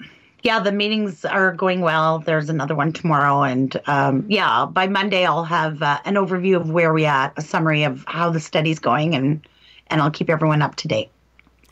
[0.42, 2.20] Yeah, the meetings are going well.
[2.20, 3.44] There's another one tomorrow.
[3.44, 7.42] And um, yeah, by Monday, I'll have uh, an overview of where we at, a
[7.42, 9.46] summary of how the study's going, and,
[9.88, 11.10] and I'll keep everyone up to date.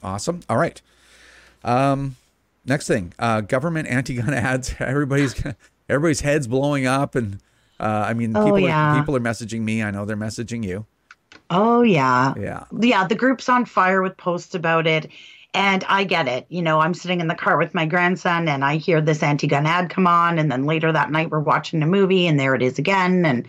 [0.04, 0.42] Awesome.
[0.50, 0.82] All right.
[1.64, 2.18] Um,
[2.66, 4.76] next thing, uh, government anti-gun ads.
[4.80, 5.42] Everybody's
[5.88, 7.40] everybody's heads blowing up, and
[7.80, 8.96] uh, I mean, Oh, people yeah.
[8.96, 9.82] are, people are messaging me.
[9.82, 10.86] I know they're messaging you.
[11.50, 12.34] Oh, yeah.
[12.40, 12.64] Yeah.
[12.80, 15.12] Yeah, the group's on fire with posts about it.
[15.54, 16.46] And I get it.
[16.48, 19.48] You know, I'm sitting in the car with my grandson and I hear this anti
[19.48, 20.40] gun ad come on.
[20.40, 23.26] And then later that night, we're watching a movie and there it is again.
[23.26, 23.46] And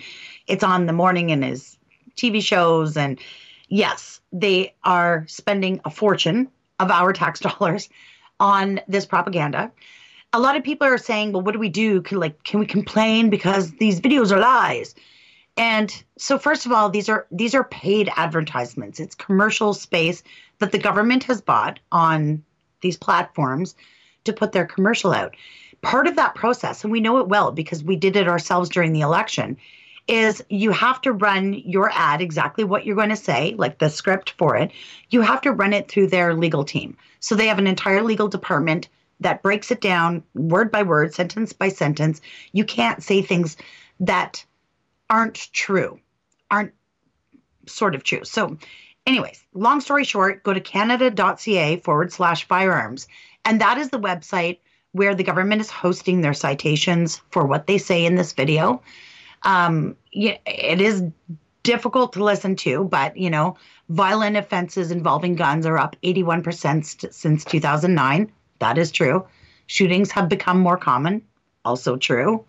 [0.48, 1.76] it's on the morning in his
[2.16, 2.96] TV shows.
[2.96, 3.20] And
[3.68, 6.48] yes, they are spending a fortune
[6.80, 7.88] of our tax dollars
[8.40, 9.70] on this propaganda.
[10.32, 12.02] A lot of people are saying, well, what do we do?
[12.02, 14.94] Can, like, can we complain because these videos are lies?
[15.56, 19.00] And so first of all, these are these are paid advertisements.
[19.00, 20.22] It's commercial space
[20.58, 22.42] that the government has bought on
[22.80, 23.74] these platforms
[24.24, 25.36] to put their commercial out.
[25.82, 28.92] Part of that process, and we know it well because we did it ourselves during
[28.92, 29.56] the election,
[30.08, 33.90] is you have to run your ad exactly what you're going to say, like the
[33.90, 34.70] script for it.
[35.10, 36.96] You have to run it through their legal team.
[37.20, 38.88] So they have an entire legal department
[39.20, 42.20] that breaks it down word by word, sentence by sentence.
[42.52, 43.56] You can't say things
[44.00, 44.44] that
[45.12, 46.00] aren't true,
[46.50, 46.72] aren't
[47.66, 48.24] sort of true.
[48.24, 48.56] So,
[49.06, 53.06] anyways, long story short, go to canada.ca forward slash firearms.
[53.44, 54.58] And that is the website
[54.92, 58.82] where the government is hosting their citations for what they say in this video.
[59.42, 61.04] Um, it is
[61.62, 63.56] difficult to listen to, but you know,
[63.90, 68.32] violent offenses involving guns are up 81% since 2009.
[68.60, 69.26] That is true.
[69.66, 71.22] Shootings have become more common.
[71.64, 72.46] Also true.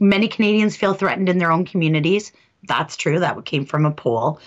[0.00, 2.32] Many Canadians feel threatened in their own communities.
[2.66, 3.20] That's true.
[3.20, 4.40] That came from a poll.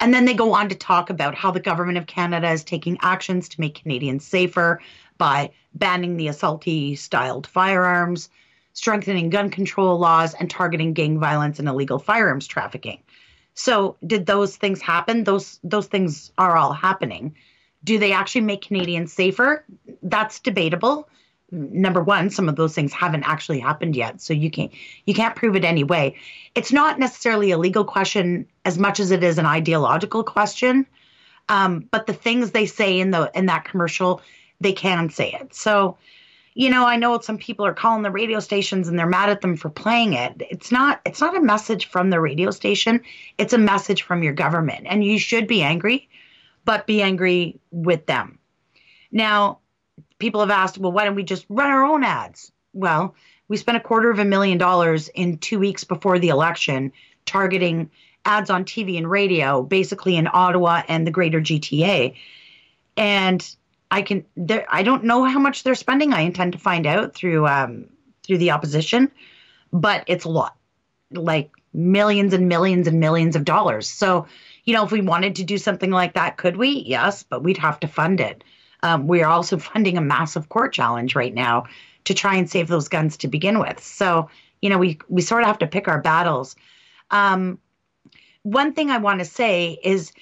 [0.00, 2.98] And then they go on to talk about how the government of Canada is taking
[3.00, 4.80] actions to make Canadians safer
[5.16, 8.28] by banning the assaulty styled firearms,
[8.74, 13.02] strengthening gun control laws, and targeting gang violence and illegal firearms trafficking.
[13.54, 15.24] So, did those things happen?
[15.24, 17.34] Those those things are all happening.
[17.84, 19.64] Do they actually make Canadians safer?
[20.02, 21.08] That's debatable.
[21.52, 24.72] Number one, some of those things haven't actually happened yet, so you can't
[25.04, 26.16] you can't prove it anyway.
[26.56, 30.86] It's not necessarily a legal question as much as it is an ideological question.
[31.48, 34.20] Um, but the things they say in the in that commercial,
[34.60, 35.54] they can say it.
[35.54, 35.96] So,
[36.54, 39.40] you know, I know some people are calling the radio stations and they're mad at
[39.40, 40.42] them for playing it.
[40.50, 43.00] It's not it's not a message from the radio station.
[43.38, 44.86] It's a message from your government.
[44.88, 46.08] And you should be angry,
[46.64, 48.40] but be angry with them.
[49.12, 49.60] Now,
[50.18, 52.52] people have asked, well, why don't we just run our own ads?
[52.72, 53.14] Well,
[53.48, 56.92] we spent a quarter of a million dollars in 2 weeks before the election
[57.24, 57.90] targeting
[58.24, 62.16] ads on TV and radio, basically in Ottawa and the greater GTA.
[62.96, 63.56] And
[63.90, 66.12] I can there I don't know how much they're spending.
[66.12, 67.86] I intend to find out through um
[68.24, 69.10] through the opposition,
[69.72, 70.56] but it's a lot.
[71.12, 73.88] Like millions and millions and millions of dollars.
[73.88, 74.26] So,
[74.64, 76.70] you know, if we wanted to do something like that, could we?
[76.86, 78.42] Yes, but we'd have to fund it.
[78.82, 81.64] Um, we are also funding a massive court challenge right now
[82.04, 83.82] to try and save those guns to begin with.
[83.82, 84.30] So,
[84.62, 86.56] you know, we we sort of have to pick our battles.
[87.10, 87.58] Um,
[88.42, 90.12] one thing I want to say is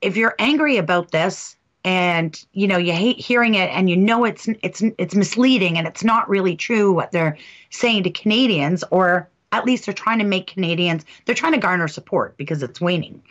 [0.00, 4.24] if you're angry about this and you know you hate hearing it and you know
[4.24, 7.38] it's it's it's misleading and it's not really true what they're
[7.70, 11.88] saying to Canadians or at least they're trying to make Canadians they're trying to garner
[11.88, 13.22] support because it's waning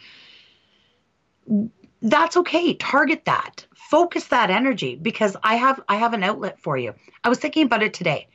[2.02, 6.78] that's okay target that focus that energy because i have i have an outlet for
[6.78, 6.93] you
[7.24, 8.28] i was thinking about it today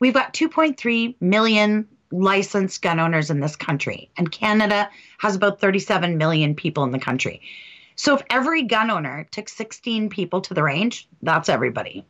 [0.00, 4.88] We've got 2.3 million licensed gun owners in this country, and Canada
[5.18, 7.42] has about 37 million people in the country.
[7.96, 12.04] So if every gun owner took 16 people to the range, that's everybody.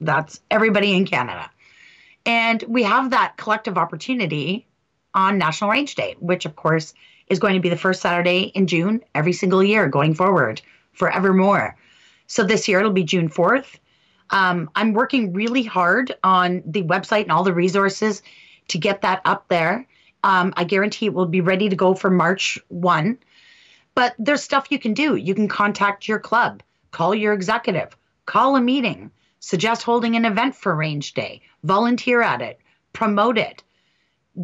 [0.00, 1.50] That's everybody in Canada.
[2.26, 4.66] And we have that collective opportunity
[5.14, 6.92] on National Range Day, which of course
[7.30, 10.60] is going to be the first Saturday in June every single year going forward
[10.92, 11.76] forevermore.
[12.26, 13.78] So this year it'll be June 4th.
[14.30, 18.22] Um, I'm working really hard on the website and all the resources
[18.68, 19.86] to get that up there.
[20.22, 23.18] Um, I guarantee it will be ready to go for March 1.
[23.94, 25.16] But there's stuff you can do.
[25.16, 29.10] You can contact your club, call your executive, call a meeting,
[29.40, 32.60] suggest holding an event for Range Day, volunteer at it,
[32.92, 33.62] promote it.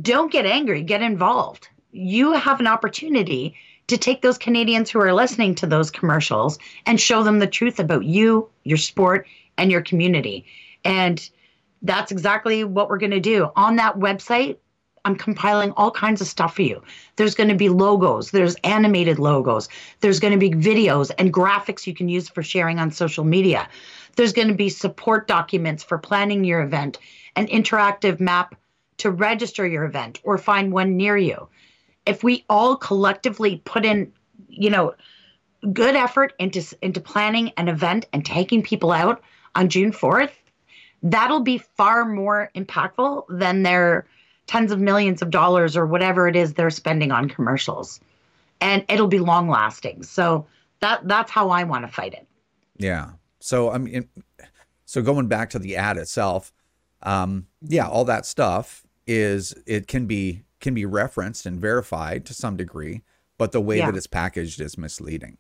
[0.01, 1.69] Don't get angry, get involved.
[1.99, 3.55] You have an opportunity
[3.87, 7.81] to take those Canadians who are listening to those commercials and show them the truth
[7.81, 9.27] about you, your sport,
[9.57, 10.45] and your community.
[10.85, 11.27] And
[11.81, 13.51] that's exactly what we're going to do.
[13.57, 14.59] On that website,
[15.07, 16.83] I'm compiling all kinds of stuff for you.
[17.15, 19.71] There's going to be logos, there's animated logos,
[20.01, 23.71] there's going to be videos and graphics you can use for sharing on social media.
[24.17, 26.99] There's going to be support documents for planning your event,
[27.37, 28.55] an interactive map
[28.99, 31.49] to register your event or find one near you.
[32.07, 34.13] If we all collectively put in,
[34.49, 34.95] you know,
[35.73, 39.23] good effort into into planning an event and taking people out
[39.55, 40.33] on June 4th,
[41.03, 44.07] that'll be far more impactful than their
[44.47, 48.01] tens of millions of dollars or whatever it is they're spending on commercials.
[48.61, 50.03] And it'll be long lasting.
[50.03, 50.47] So
[50.81, 52.27] that that's how I want to fight it.
[52.79, 53.11] Yeah.
[53.41, 54.09] So I mean
[54.85, 56.53] so going back to the ad itself,
[57.03, 62.35] um, yeah, all that stuff is it can be can be referenced and verified to
[62.35, 63.03] some degree,
[63.39, 63.87] but the way yeah.
[63.87, 65.39] that it's packaged is misleading.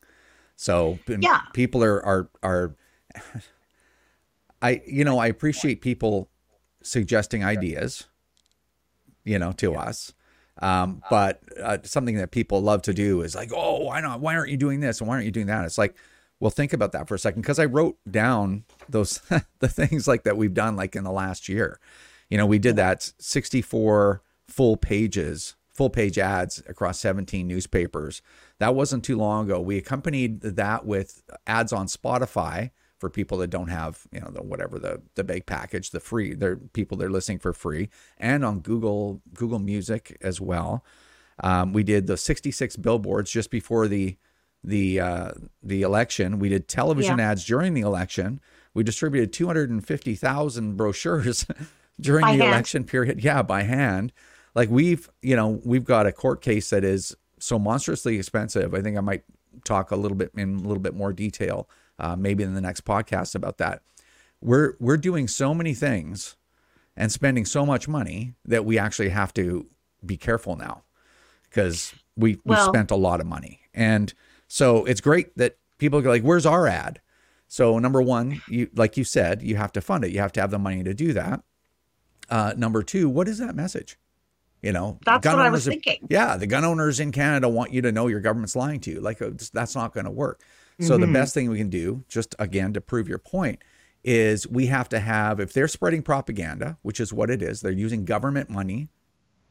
[0.56, 1.42] So yeah.
[1.52, 2.76] people are are are
[4.62, 6.28] I you know, I appreciate people
[6.82, 8.06] suggesting ideas
[9.26, 9.80] you know, to yeah.
[9.80, 10.14] us.
[10.62, 14.20] Um, but uh, something that people love to do is like, oh, why not?
[14.20, 15.66] Why aren't you doing this and why aren't you doing that?
[15.66, 15.94] It's like,
[16.40, 19.20] well, think about that for a second because I wrote down those
[19.58, 21.78] the things like that we've done like in the last year.
[22.30, 28.22] You know, we did that 64 full pages, full page ads across 17 newspapers.
[28.58, 29.60] That wasn't too long ago.
[29.60, 34.42] We accompanied that with ads on Spotify for people that don't have you know the
[34.42, 37.88] whatever the the big package the free they're people they're listening for free
[38.18, 40.84] and on google google music as well
[41.40, 44.16] um, we did the 66 billboards just before the
[44.64, 45.32] the uh,
[45.62, 47.30] the election we did television yeah.
[47.30, 48.40] ads during the election
[48.74, 51.46] we distributed 250000 brochures
[52.00, 52.52] during by the hand.
[52.52, 54.12] election period yeah by hand
[54.56, 58.82] like we've you know we've got a court case that is so monstrously expensive i
[58.82, 59.22] think i might
[59.64, 62.84] talk a little bit in a little bit more detail uh, maybe in the next
[62.84, 63.82] podcast about that.
[64.40, 66.36] We're we're doing so many things
[66.96, 69.66] and spending so much money that we actually have to
[70.04, 70.82] be careful now
[71.44, 73.60] because we we spent a lot of money.
[73.74, 74.12] And
[74.48, 77.00] so it's great that people go like, "Where's our ad?"
[77.48, 80.10] So number one, you like you said, you have to fund it.
[80.10, 81.42] You have to have the money to do that.
[82.28, 83.96] Uh, number two, what is that message?
[84.62, 86.06] You know, that's what I was thinking.
[86.08, 89.00] yeah, the gun owners in Canada want you to know your government's lying to you.
[89.00, 90.40] Like uh, that's not going to work.
[90.80, 91.00] So mm-hmm.
[91.02, 93.62] the best thing we can do, just again to prove your point,
[94.04, 97.72] is we have to have if they're spreading propaganda, which is what it is, they're
[97.72, 98.88] using government money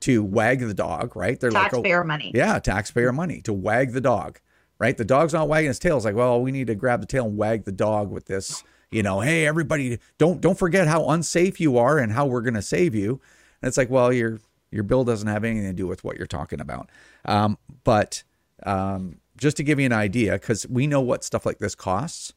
[0.02, 1.40] to wag the dog, right?
[1.40, 2.32] They're taxpayer like, oh, money.
[2.34, 4.40] Yeah, taxpayer money to wag the dog,
[4.80, 4.96] right?
[4.96, 5.98] The dog's not wagging his tail.
[5.98, 8.64] It's like, well, we need to grab the tail and wag the dog with this.
[8.92, 12.54] You know, hey, everybody, don't don't forget how unsafe you are and how we're going
[12.54, 13.20] to save you.
[13.62, 14.40] And it's like, well, your
[14.76, 16.90] your bill doesn't have anything to do with what you're talking about.
[17.24, 18.24] Um, but
[18.64, 22.34] um, just to give you an idea, because we know what stuff like this costs.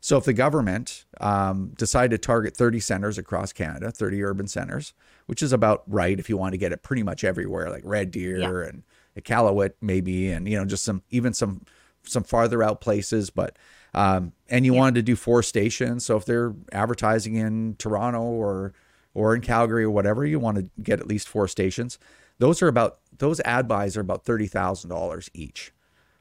[0.00, 4.94] So if the government um, decided to target 30 centers across Canada, 30 urban centers,
[5.26, 8.10] which is about right if you want to get it pretty much everywhere, like Red
[8.10, 8.68] Deer yeah.
[8.68, 8.82] and
[9.16, 11.64] Iqaluit maybe, and you know just some even some
[12.04, 13.56] some farther out places, but
[13.94, 14.80] um, and you yeah.
[14.80, 16.04] wanted to do four stations.
[16.04, 18.72] So if they're advertising in Toronto or
[19.14, 21.98] or in Calgary or whatever, you want to get at least four stations.
[22.38, 25.72] Those are about those ad buys are about thirty thousand dollars each.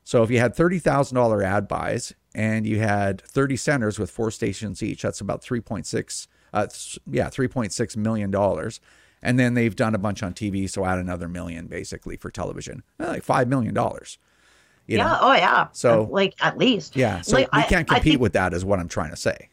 [0.04, 4.82] So if you had $30,000 ad buys and you had 30 centers with four stations
[4.82, 6.68] each, that's about 3.6 uh,
[7.10, 8.82] yeah, 3.6 million dollars.
[9.24, 12.82] And then they've done a bunch on TV, so add another million basically for television.
[12.98, 14.18] Like 5 million dollars.
[14.88, 15.18] yeah, know?
[15.22, 15.68] oh yeah.
[15.74, 16.96] So like at least.
[16.96, 19.50] Yeah, so like, we can't compete think, with that is what I'm trying to say.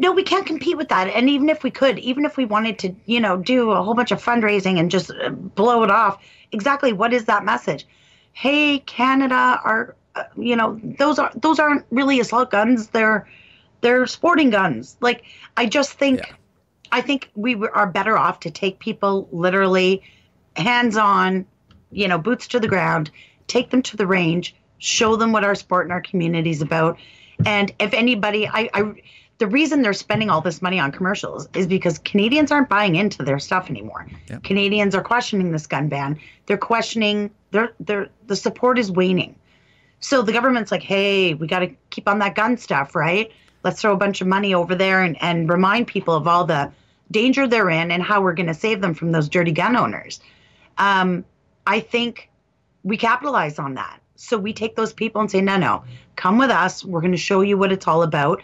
[0.00, 1.08] No, we can't compete with that.
[1.08, 3.94] And even if we could, even if we wanted to, you know, do a whole
[3.94, 6.22] bunch of fundraising and just uh, blow it off,
[6.52, 7.86] exactly what is that message?
[8.32, 12.88] hey, Canada are, uh, you know, those are those aren't really assault guns.
[12.88, 13.28] They're
[13.80, 14.96] they're sporting guns.
[15.00, 15.24] Like
[15.56, 16.34] I just think, yeah.
[16.92, 20.02] I think we are better off to take people literally
[20.56, 21.46] hands on,
[21.90, 23.10] you know, boots to the ground,
[23.46, 26.98] take them to the range, show them what our sport and our community is about.
[27.46, 28.92] And if anybody, I, I,
[29.40, 33.22] the reason they're spending all this money on commercials is because Canadians aren't buying into
[33.22, 34.06] their stuff anymore.
[34.28, 34.44] Yep.
[34.44, 36.20] Canadians are questioning this gun ban.
[36.44, 39.34] They're questioning their their the support is waning.
[39.98, 43.32] So the government's like, hey, we got to keep on that gun stuff, right?
[43.64, 46.70] Let's throw a bunch of money over there and, and remind people of all the
[47.10, 50.20] danger they're in and how we're going to save them from those dirty gun owners.
[50.76, 51.24] Um,
[51.66, 52.28] I think
[52.82, 54.00] we capitalize on that.
[54.16, 55.84] So we take those people and say, no, no,
[56.16, 56.84] come with us.
[56.84, 58.42] We're going to show you what it's all about.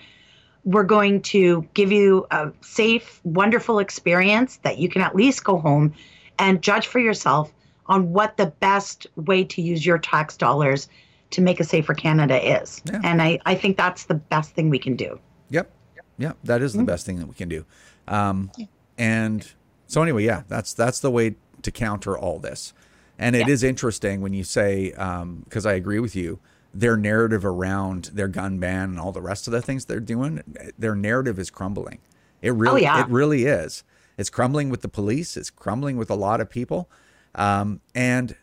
[0.66, 5.58] We're going to give you a safe, wonderful experience that you can at least go
[5.58, 5.94] home
[6.38, 7.52] and judge for yourself
[7.86, 10.88] on what the best way to use your tax dollars
[11.30, 12.82] to make a safer Canada is.
[12.84, 13.00] Yeah.
[13.04, 15.18] And I, I think that's the best thing we can do.
[15.50, 15.70] Yep.
[16.18, 16.36] Yep.
[16.44, 16.86] That is the Mm-hmm.
[16.86, 17.64] best thing that we can do.
[18.08, 18.50] Um,
[18.98, 19.48] and
[19.86, 22.74] so anyway, yeah, that's that's the way to counter all this.
[23.18, 23.54] And it Yeah.
[23.54, 26.38] is interesting when you say, because I agree with you,
[26.80, 30.42] their narrative around their gun ban and all the rest of the things they're doing,
[30.78, 31.98] their narrative is crumbling.
[32.42, 33.00] It really, yeah.
[33.00, 33.82] it really is.
[34.18, 35.36] It's crumbling with the police.
[35.36, 36.90] It's crumbling with a lot of people.
[37.34, 38.36] Um, and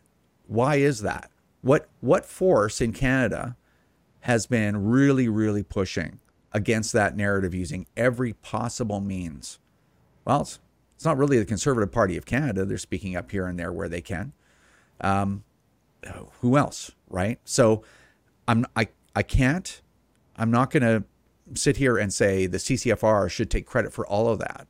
[0.47, 1.29] why is that?
[1.61, 3.55] What what force in Canada
[4.21, 6.19] has been really, really pushing
[6.51, 9.59] against that narrative using every possible means.
[10.25, 10.59] Well, it's,
[10.95, 12.65] it's not really the Conservative Party of Canada.
[12.65, 14.34] They're speaking up here and there where they can.
[15.01, 15.43] Um,
[16.41, 17.39] who else, right?
[17.43, 17.84] So
[18.47, 19.81] I'm I I can't.
[20.35, 21.03] I'm not going to
[21.53, 24.67] sit here and say the CCFR should take credit for all of that.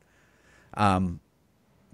[0.75, 1.21] Um,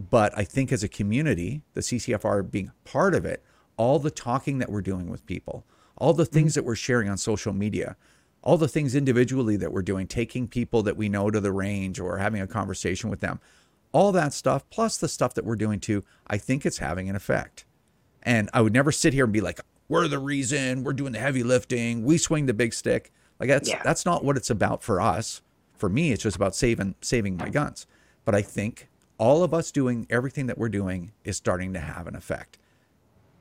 [0.09, 3.43] but I think as a community, the CCFR being part of it,
[3.77, 5.65] all the talking that we're doing with people,
[5.97, 7.97] all the things that we're sharing on social media,
[8.41, 11.99] all the things individually that we're doing, taking people that we know to the range
[11.99, 13.39] or having a conversation with them,
[13.91, 17.15] all that stuff, plus the stuff that we're doing too, I think it's having an
[17.15, 17.65] effect.
[18.23, 19.59] And I would never sit here and be like,
[19.89, 23.11] we're the reason, we're doing the heavy lifting, we swing the big stick.
[23.39, 23.81] Like that's Yeah.
[23.83, 25.41] that's not what it's about for us.
[25.77, 27.85] For me, it's just about saving saving my guns.
[28.23, 28.87] But I think
[29.17, 32.57] all of us doing everything that we're doing is starting to have an effect.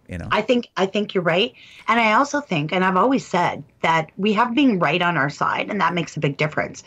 [0.08, 0.28] You know?
[0.30, 1.52] I think I think you're right,
[1.86, 5.28] and I also think, and I've always said that we have being right on our
[5.28, 6.82] side, and that makes a big difference.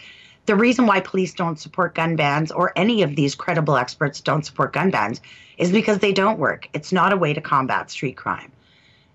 [0.48, 4.44] The reason why police don't support gun bans, or any of these credible experts don't
[4.44, 5.22] support gun bans,
[5.60, 6.68] is because they don't work.
[6.74, 8.52] It's not a way to combat street crime.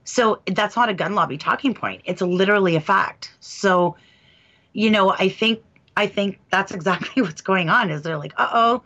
[0.06, 2.00] So that's not a gun lobby talking point.
[2.06, 3.32] It's literally a fact.
[3.40, 3.96] So,
[4.72, 5.62] you know, I think
[5.96, 7.90] I think that's exactly what's going on.
[7.90, 8.82] Is they're like, uh oh,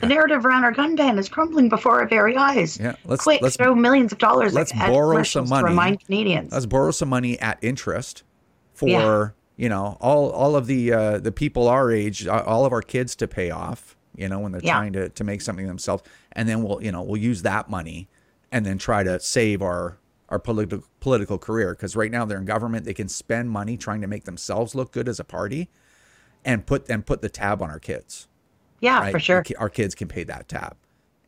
[0.00, 2.78] the narrative around our gun ban is crumbling before our very eyes.
[2.80, 4.54] Yeah, let's- quick let's- throw millions of dollars.
[4.54, 5.64] let's at borrow some money.
[5.64, 6.50] to remind Canadians.
[6.52, 8.22] Let's borrow some money at interest
[8.72, 9.28] for Yeah.
[9.56, 13.14] you know all all of the uh, the people our age, all of our kids
[13.16, 13.96] to pay off.
[14.16, 14.72] You know when they're Yeah.
[14.76, 16.02] trying to to make something themselves,
[16.32, 18.08] and then we'll you know we'll use that money
[18.50, 19.98] and then try to save our
[20.32, 22.86] our political political career because right now they're in government.
[22.86, 25.68] They can spend money trying to make themselves look good as a party,
[26.42, 28.28] and put and put the tab on our kids.
[28.80, 29.12] yeah, Right?
[29.12, 29.44] for sure.
[29.58, 30.76] Our kids can pay that tab.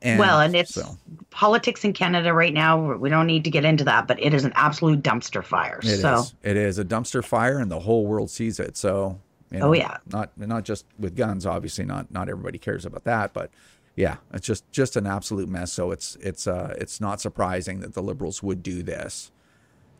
[0.01, 0.97] And Well, and it's so
[1.31, 2.95] politics in Canada right now.
[2.95, 5.81] We don't need to get into that, but it is an absolute dumpster fire.
[5.83, 6.01] It is.
[6.01, 8.79] so It is a dumpster fire, and the whole world sees it.
[8.79, 9.99] So, you oh, know, Oh, yeah.
[10.11, 11.45] not not just with guns.
[11.45, 13.51] Obviously, not not everybody cares about that, but
[13.97, 15.72] yeah, it's just just an absolute mess.
[15.72, 19.30] So it's it's uh it's not surprising that the liberals would do this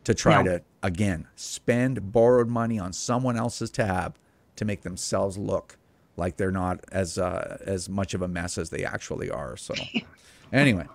[0.05, 0.59] to try No.
[0.59, 4.17] to again spend borrowed money on someone else's tab
[4.57, 5.79] to make themselves look
[6.17, 9.57] like they're not as uh, as much of a mess as they actually are.
[9.57, 9.75] So,
[10.53, 10.87] anyway.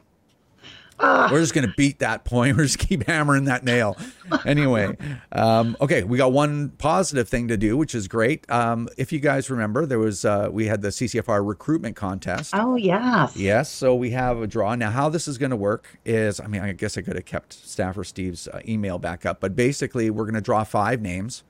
[1.01, 2.57] We're just going to beat that point.
[2.57, 3.97] We're just keep hammering that nail.
[4.45, 4.97] Anyway,
[5.31, 8.49] um, okay, we got one positive thing to do, which is great.
[8.51, 12.53] Um, if you guys remember, there was uh, we had the CCFR recruitment contest.
[12.55, 14.75] oh yes, Yes, so we have a draw.
[14.75, 17.25] Now, how this is going to work is I mean, I guess I could have
[17.25, 21.43] kept Staffer Steve's uh, email back up, but basically, we're going to draw five names.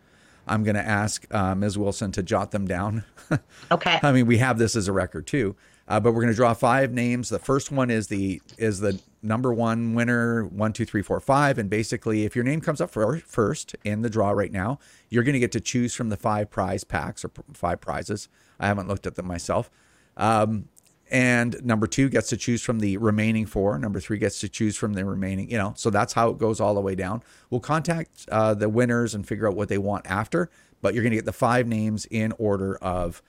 [0.47, 1.77] I'm going to ask uh, Ms.
[1.77, 3.03] Wilson to jot them down.
[3.71, 5.55] okay, I mean, we have this as a record too,
[5.87, 7.29] uh, but we're going to draw five names.
[7.29, 11.57] The first one is the is the number one winner, one, two, three, four, five,
[11.57, 15.23] and basically, if your name comes up for, first in the draw right now, you're
[15.23, 18.29] going to get to choose from the five prize packs or five prizes.
[18.59, 19.69] I haven't looked at them myself.
[20.17, 20.69] Um,
[21.11, 23.79] and number two gets to choose from the remaining four.
[23.79, 26.59] Number three gets to choose from the remaining, you know, so that's how it goes
[26.59, 27.23] all the way down.
[27.49, 30.49] We'll contact uh, the winners and figure out what they want after,
[30.81, 33.23] but you're going to get the five names in order of,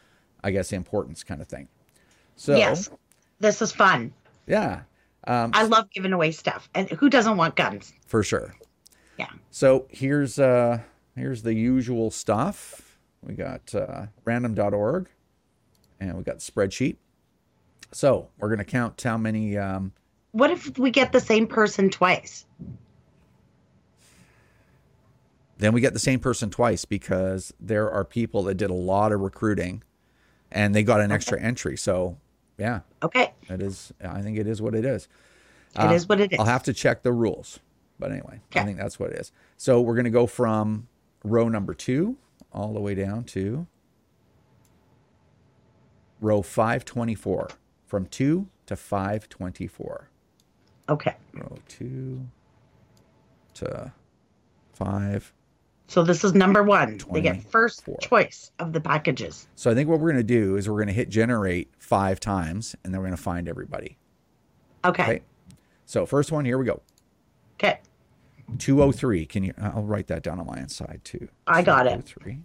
[0.45, 1.69] I guess, importance kind of thing.
[2.37, 2.91] So, yes,
[3.39, 4.13] this is fun.
[4.47, 4.83] yeah,
[5.25, 7.93] um, I love giving away stuff, and who doesn't want guns?
[8.07, 8.55] for sure.
[9.19, 10.81] Yeah, So here's uh
[11.15, 12.99] here's the usual stuff.
[13.23, 15.09] We got uh, random.org
[16.01, 16.97] and we got spreadsheet.
[17.93, 19.59] So we're going to count how many.
[19.59, 19.93] Um,
[20.33, 22.47] What if we get the same person twice?
[25.59, 29.13] then we get the same person twice because there are people that did a lot
[29.13, 29.83] of recruiting
[30.51, 31.77] and they got an extra entry.
[31.77, 32.17] So,
[32.61, 33.33] yeah, Okay.
[33.49, 33.93] it is.
[34.05, 35.09] I think it is what it is.
[35.79, 36.39] It is uh, what it is.
[36.39, 37.59] I'll have to check the rules.
[37.99, 39.33] But anyway, I think that's what it is.
[39.57, 40.89] So we're going to go from
[41.25, 42.17] row number two
[42.53, 43.67] all the way down to
[46.21, 47.51] row 524
[47.87, 50.09] from two to 524.
[50.89, 51.15] Okay.
[51.35, 52.27] Row two
[53.55, 53.93] to
[54.73, 55.33] five.
[55.91, 57.01] So this is number one.
[57.11, 57.99] They get first 24.
[58.01, 59.49] choice of the packages.
[59.57, 62.21] So I think what we're going to do is we're going to hit generate five
[62.21, 63.99] times and then we're going to find everybody.
[64.85, 65.03] Okay.
[65.03, 65.23] Okay.
[65.87, 66.81] So first one, here we go.
[67.55, 67.81] Okay.
[68.59, 69.27] 203.
[69.27, 69.53] Can you?
[69.61, 71.29] I'll write that down on my inside too.
[71.49, 72.07] I got it.
[72.07, 72.39] 203.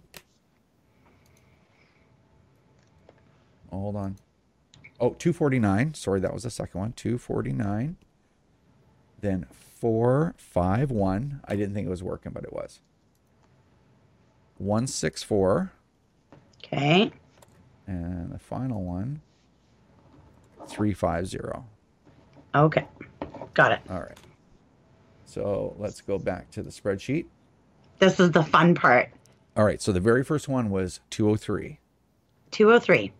[3.70, 4.16] Hold on.
[4.98, 5.94] Oh, 249.
[5.94, 6.92] Sorry, that was the second one.
[6.94, 7.96] 249.
[9.20, 11.42] Then 451.
[11.44, 12.80] I didn't think it was working, but it was.
[14.58, 15.72] 164.
[16.64, 17.12] Okay.
[17.86, 19.20] And the final one,
[20.68, 21.62] 350.
[22.54, 22.86] Okay.
[23.54, 23.80] Got it.
[23.88, 24.18] All right.
[25.24, 27.26] So let's go back to the spreadsheet.
[27.98, 29.10] This is the fun part.
[29.56, 29.80] All right.
[29.80, 31.78] So the very first one was 203.
[32.50, 33.12] 203.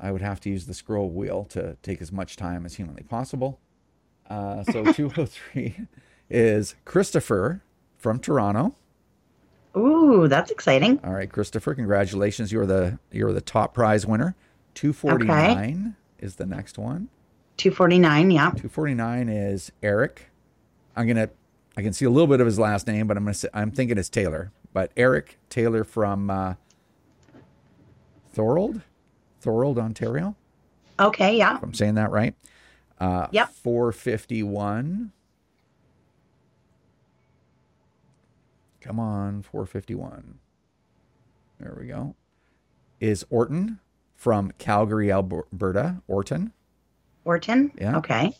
[0.00, 3.02] I would have to use the scroll wheel to take as much time as humanly
[3.02, 3.58] possible.
[4.28, 5.86] Uh, so 203
[6.30, 7.62] is Christopher
[7.98, 8.74] from Toronto.
[9.76, 10.98] Ooh, that's exciting.
[11.04, 12.50] All right, Christopher, congratulations.
[12.50, 14.34] You're the you're the top prize winner.
[14.74, 17.08] 249 is the next one.
[17.58, 18.30] 249.
[18.30, 18.46] Yeah.
[18.50, 20.30] 249 is Eric.
[20.96, 21.28] I'm gonna
[21.76, 23.70] I can see a little bit of his last name, but I'm gonna say, I'm
[23.70, 24.52] thinking it's Taylor.
[24.72, 26.54] But Eric Taylor from uh,
[28.32, 28.82] Thorold,
[29.40, 30.36] Thorold, Ontario.
[31.00, 31.36] Okay.
[31.36, 31.56] Yeah.
[31.56, 32.34] If I'm saying that right.
[33.00, 33.50] Uh, Yep.
[33.50, 35.12] 451.
[38.80, 40.38] Come on, 451.
[41.60, 42.14] There we go.
[43.00, 43.80] Is Orton
[44.14, 46.02] from Calgary, Alberta.
[46.06, 46.52] Orton.
[47.24, 47.72] Orton.
[47.80, 47.98] Yeah.
[47.98, 48.32] Okay.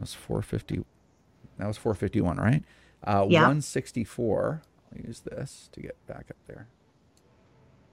[0.00, 0.84] That's 450.
[1.58, 2.62] That was 451, right?
[3.04, 3.40] Uh, Yeah.
[3.42, 4.62] 164.
[4.94, 6.68] I'll use this to get back up there.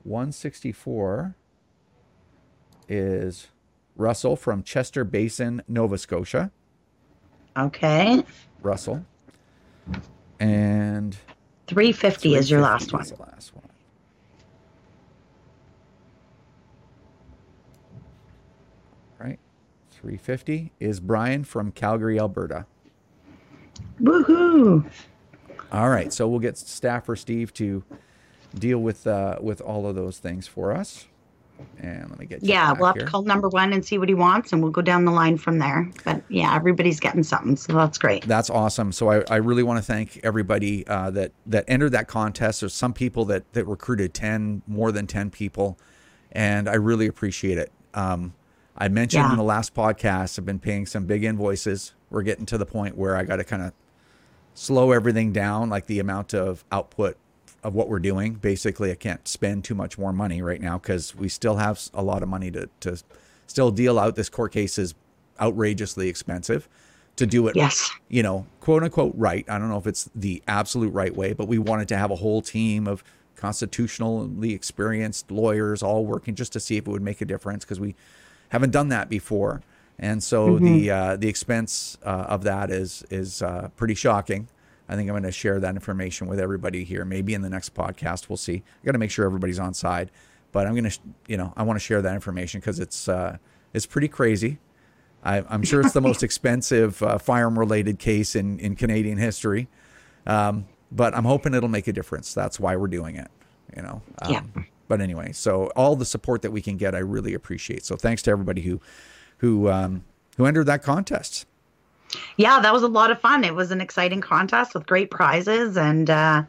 [0.04, 1.36] 164
[2.90, 3.48] is
[3.96, 6.52] Russell from Chester Basin, Nova Scotia.
[7.58, 8.24] Okay.
[8.62, 9.06] Russell.
[10.40, 11.18] And
[11.68, 13.30] 350 is your last 350 one.
[13.30, 13.64] the last one.
[19.20, 19.40] Right.
[19.92, 22.66] 350 is Brian from Calgary, Alberta.
[24.02, 24.90] Woohoo.
[25.72, 27.84] All right, so we'll get staffer Steve to
[28.54, 31.08] deal with uh, with all of those things for us.
[31.80, 33.06] And let me get Yeah, we'll have here.
[33.06, 35.38] to call number one and see what he wants, and we'll go down the line
[35.38, 35.90] from there.
[36.06, 38.26] But yeah, everybody's getting something, so that's great.
[38.28, 38.92] That's awesome.
[38.92, 42.62] So I, I really want to thank everybody uh, that that entered that contest.
[42.62, 45.78] There's some people that that recruited ten more than ten people,
[46.32, 47.72] and I really appreciate it.
[47.94, 48.34] Um,
[48.78, 49.32] I mentioned Yeah.
[49.32, 51.94] in the last podcast I've been paying some big invoices.
[52.10, 53.74] We're getting to the point where I got to kind of
[54.56, 57.18] slow everything down, like the amount of output
[57.64, 58.34] of what we're doing.
[58.36, 62.04] Basically, I can't spend too much more money right now because we still have a
[62.04, 63.02] lot of money to to
[63.48, 64.16] still deal out.
[64.16, 64.96] This court case is
[65.42, 66.68] outrageously expensive
[67.16, 67.92] to do it Yes.
[68.10, 69.46] you know, quote unquote right.
[69.50, 72.16] I don't know if it's the absolute right way, but we wanted to have a
[72.16, 73.04] whole team of
[73.36, 77.80] constitutionally experienced lawyers all working just to see if it would make a difference because
[77.80, 77.96] we
[78.50, 79.62] haven't done that before.
[80.00, 84.48] And so the uh, the expense uh, of that is is uh, pretty shocking.
[84.90, 87.06] I think I'm going to share that information with everybody here.
[87.06, 88.64] Maybe in the next podcast, we'll see.
[88.82, 90.12] I got to make sure everybody's on side,
[90.52, 93.38] but I'm going to, you know, I want to share that information because it's uh,
[93.74, 94.60] it's pretty crazy.
[95.24, 99.68] I, I'm sure it's the most expensive uh, firearm related case in, in Canadian history.
[100.28, 102.34] Um, but I'm hoping it'll make a difference.
[102.34, 103.30] That's why we're doing it,
[103.76, 104.02] you know?
[104.22, 104.64] Um, Yeah.
[104.90, 107.86] But anyway, so all the support that we can get, I really appreciate.
[107.86, 108.82] So thanks to everybody who,
[109.38, 110.04] who, um,
[110.38, 111.46] who entered that contest.
[112.38, 113.44] Yeah, that was a lot of fun.
[113.44, 115.78] It was an exciting contest with great prizes.
[115.78, 116.44] And uh,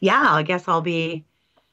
[0.00, 1.24] yeah, I guess I'll be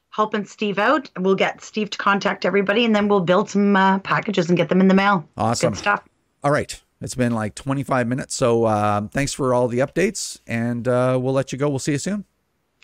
[0.10, 1.10] helping Steve out.
[1.18, 4.70] We'll get Steve to contact everybody and then we'll build some uh, packages and get
[4.70, 5.28] them in the mail.
[5.38, 5.74] Awesome.
[5.74, 6.04] Good stuff.
[6.44, 6.82] All right.
[7.02, 8.36] It's been like 25 minutes.
[8.36, 11.70] So um, thanks for all the updates and uh, we'll let you go.
[11.70, 12.26] We'll see you soon.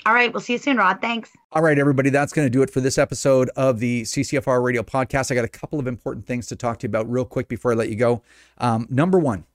[0.05, 0.31] All right.
[0.31, 1.01] We'll see you soon, Rod.
[1.01, 1.31] Thanks.
[1.51, 4.83] All right, everybody, that's going to do it for this episode of the CCFR Radio
[4.83, 5.31] Podcast.
[5.31, 7.71] I got a couple of important things to talk to you about real quick before
[7.71, 8.21] I let you go.
[8.59, 9.45] Um, number one,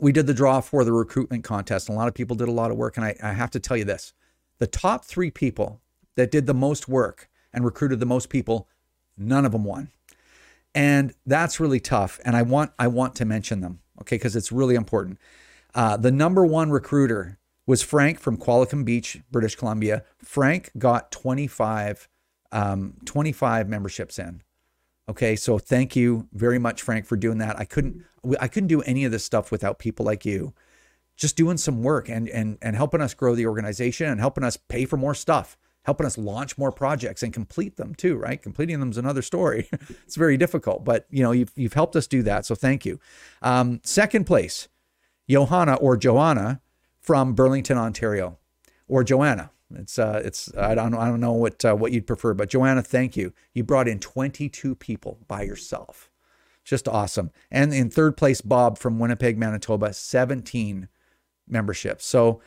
[0.00, 2.52] we did the draw for the recruitment contest, and a lot of people did a
[2.52, 2.96] lot of work.
[2.96, 4.12] And I, I have to tell you this
[4.58, 5.80] the top three people
[6.16, 8.68] that did the most work and recruited the most people,
[9.16, 9.88] none of them won.
[10.74, 12.20] And that's really tough.
[12.24, 15.18] And I want I want to mention them, okay, because it's really important.
[15.74, 20.04] Uh, the number one recruiter was Frank from Qualicum Beach, British Columbia.
[20.18, 22.08] Frank got 25,
[22.50, 24.42] um, 25 memberships in.
[25.08, 27.58] Okay, so thank you very much, Frank, for doing that.
[27.58, 28.04] I couldn't
[28.40, 30.54] I couldn't do any of this stuff without people like you,
[31.16, 34.56] just doing some work and and and helping us grow the organization and helping us
[34.56, 38.42] pay for more stuff helping us launch more projects and complete them too, right?
[38.42, 39.68] Completing them is another story.
[40.06, 42.44] it's very difficult, but you know, you've, you've helped us do that.
[42.44, 43.00] So thank you.
[43.42, 44.68] Um, second place,
[45.28, 46.60] Johanna or Joanna
[47.00, 48.38] from Burlington, Ontario,
[48.88, 49.50] or Joanna.
[49.76, 52.82] It's uh, it's I don't I don't know what uh, what you'd prefer, but Joanna,
[52.82, 53.32] thank you.
[53.54, 56.10] You brought in 22 people by yourself,
[56.64, 57.30] just awesome.
[57.50, 60.88] And in third place, Bob from Winnipeg, Manitoba, 17
[61.48, 62.04] memberships.
[62.04, 62.40] So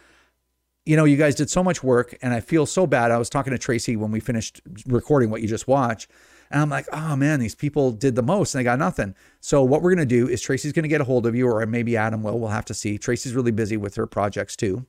[0.85, 3.11] you know, you guys did so much work and I feel so bad.
[3.11, 6.11] I was talking to Tracy when we finished recording what you just watched.
[6.51, 9.15] And I'm like, oh man, these people did the most and they got nothing.
[9.39, 11.97] So what we're to do is Tracy's to get a hold of you, or maybe
[11.97, 12.39] Adam will.
[12.39, 12.97] We'll have to see.
[12.97, 14.85] Tracy's really busy with her projects too.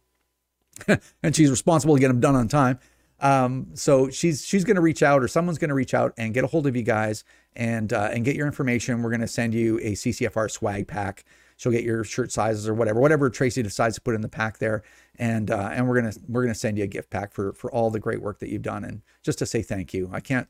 [1.22, 2.78] and she's responsible to get them done on time.
[3.20, 6.34] Um, so she's she's going to reach out, or someone's going to reach out and
[6.34, 9.02] get a hold of you guys and uh, and get your information.
[9.02, 11.24] We're going to send you a CCFR swag pack
[11.56, 14.58] she'll get your shirt sizes or whatever, whatever Tracy decides to put in the pack
[14.58, 14.82] there.
[15.16, 17.90] And uh, and we're gonna we're gonna send you a gift pack for for all
[17.90, 20.10] the great work that you've done and just to say thank you.
[20.12, 20.48] I can't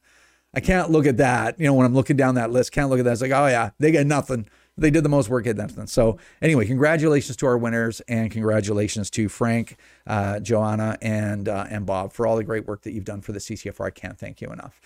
[0.55, 1.59] I can't look at that.
[1.61, 3.13] You know, when I'm looking down that list, can't look at that.
[3.13, 4.49] It's like, oh yeah, they get nothing.
[4.77, 5.87] They did the most work, get nothing.
[5.87, 11.87] So anyway, congratulations to our winners and congratulations to Frank, uh, Joanna, and uh, and
[11.87, 13.87] Bob for all the great work that you've done for the CCFR.
[13.87, 14.81] I can't thank you enough.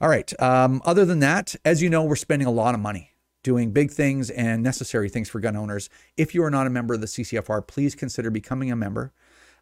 [0.00, 0.32] All right.
[0.40, 3.12] Um, other than that, as you know, we're spending a lot of money
[3.42, 5.88] doing big things and necessary things for gun owners.
[6.16, 9.12] If you are not a member of the CCFR, please consider becoming a member.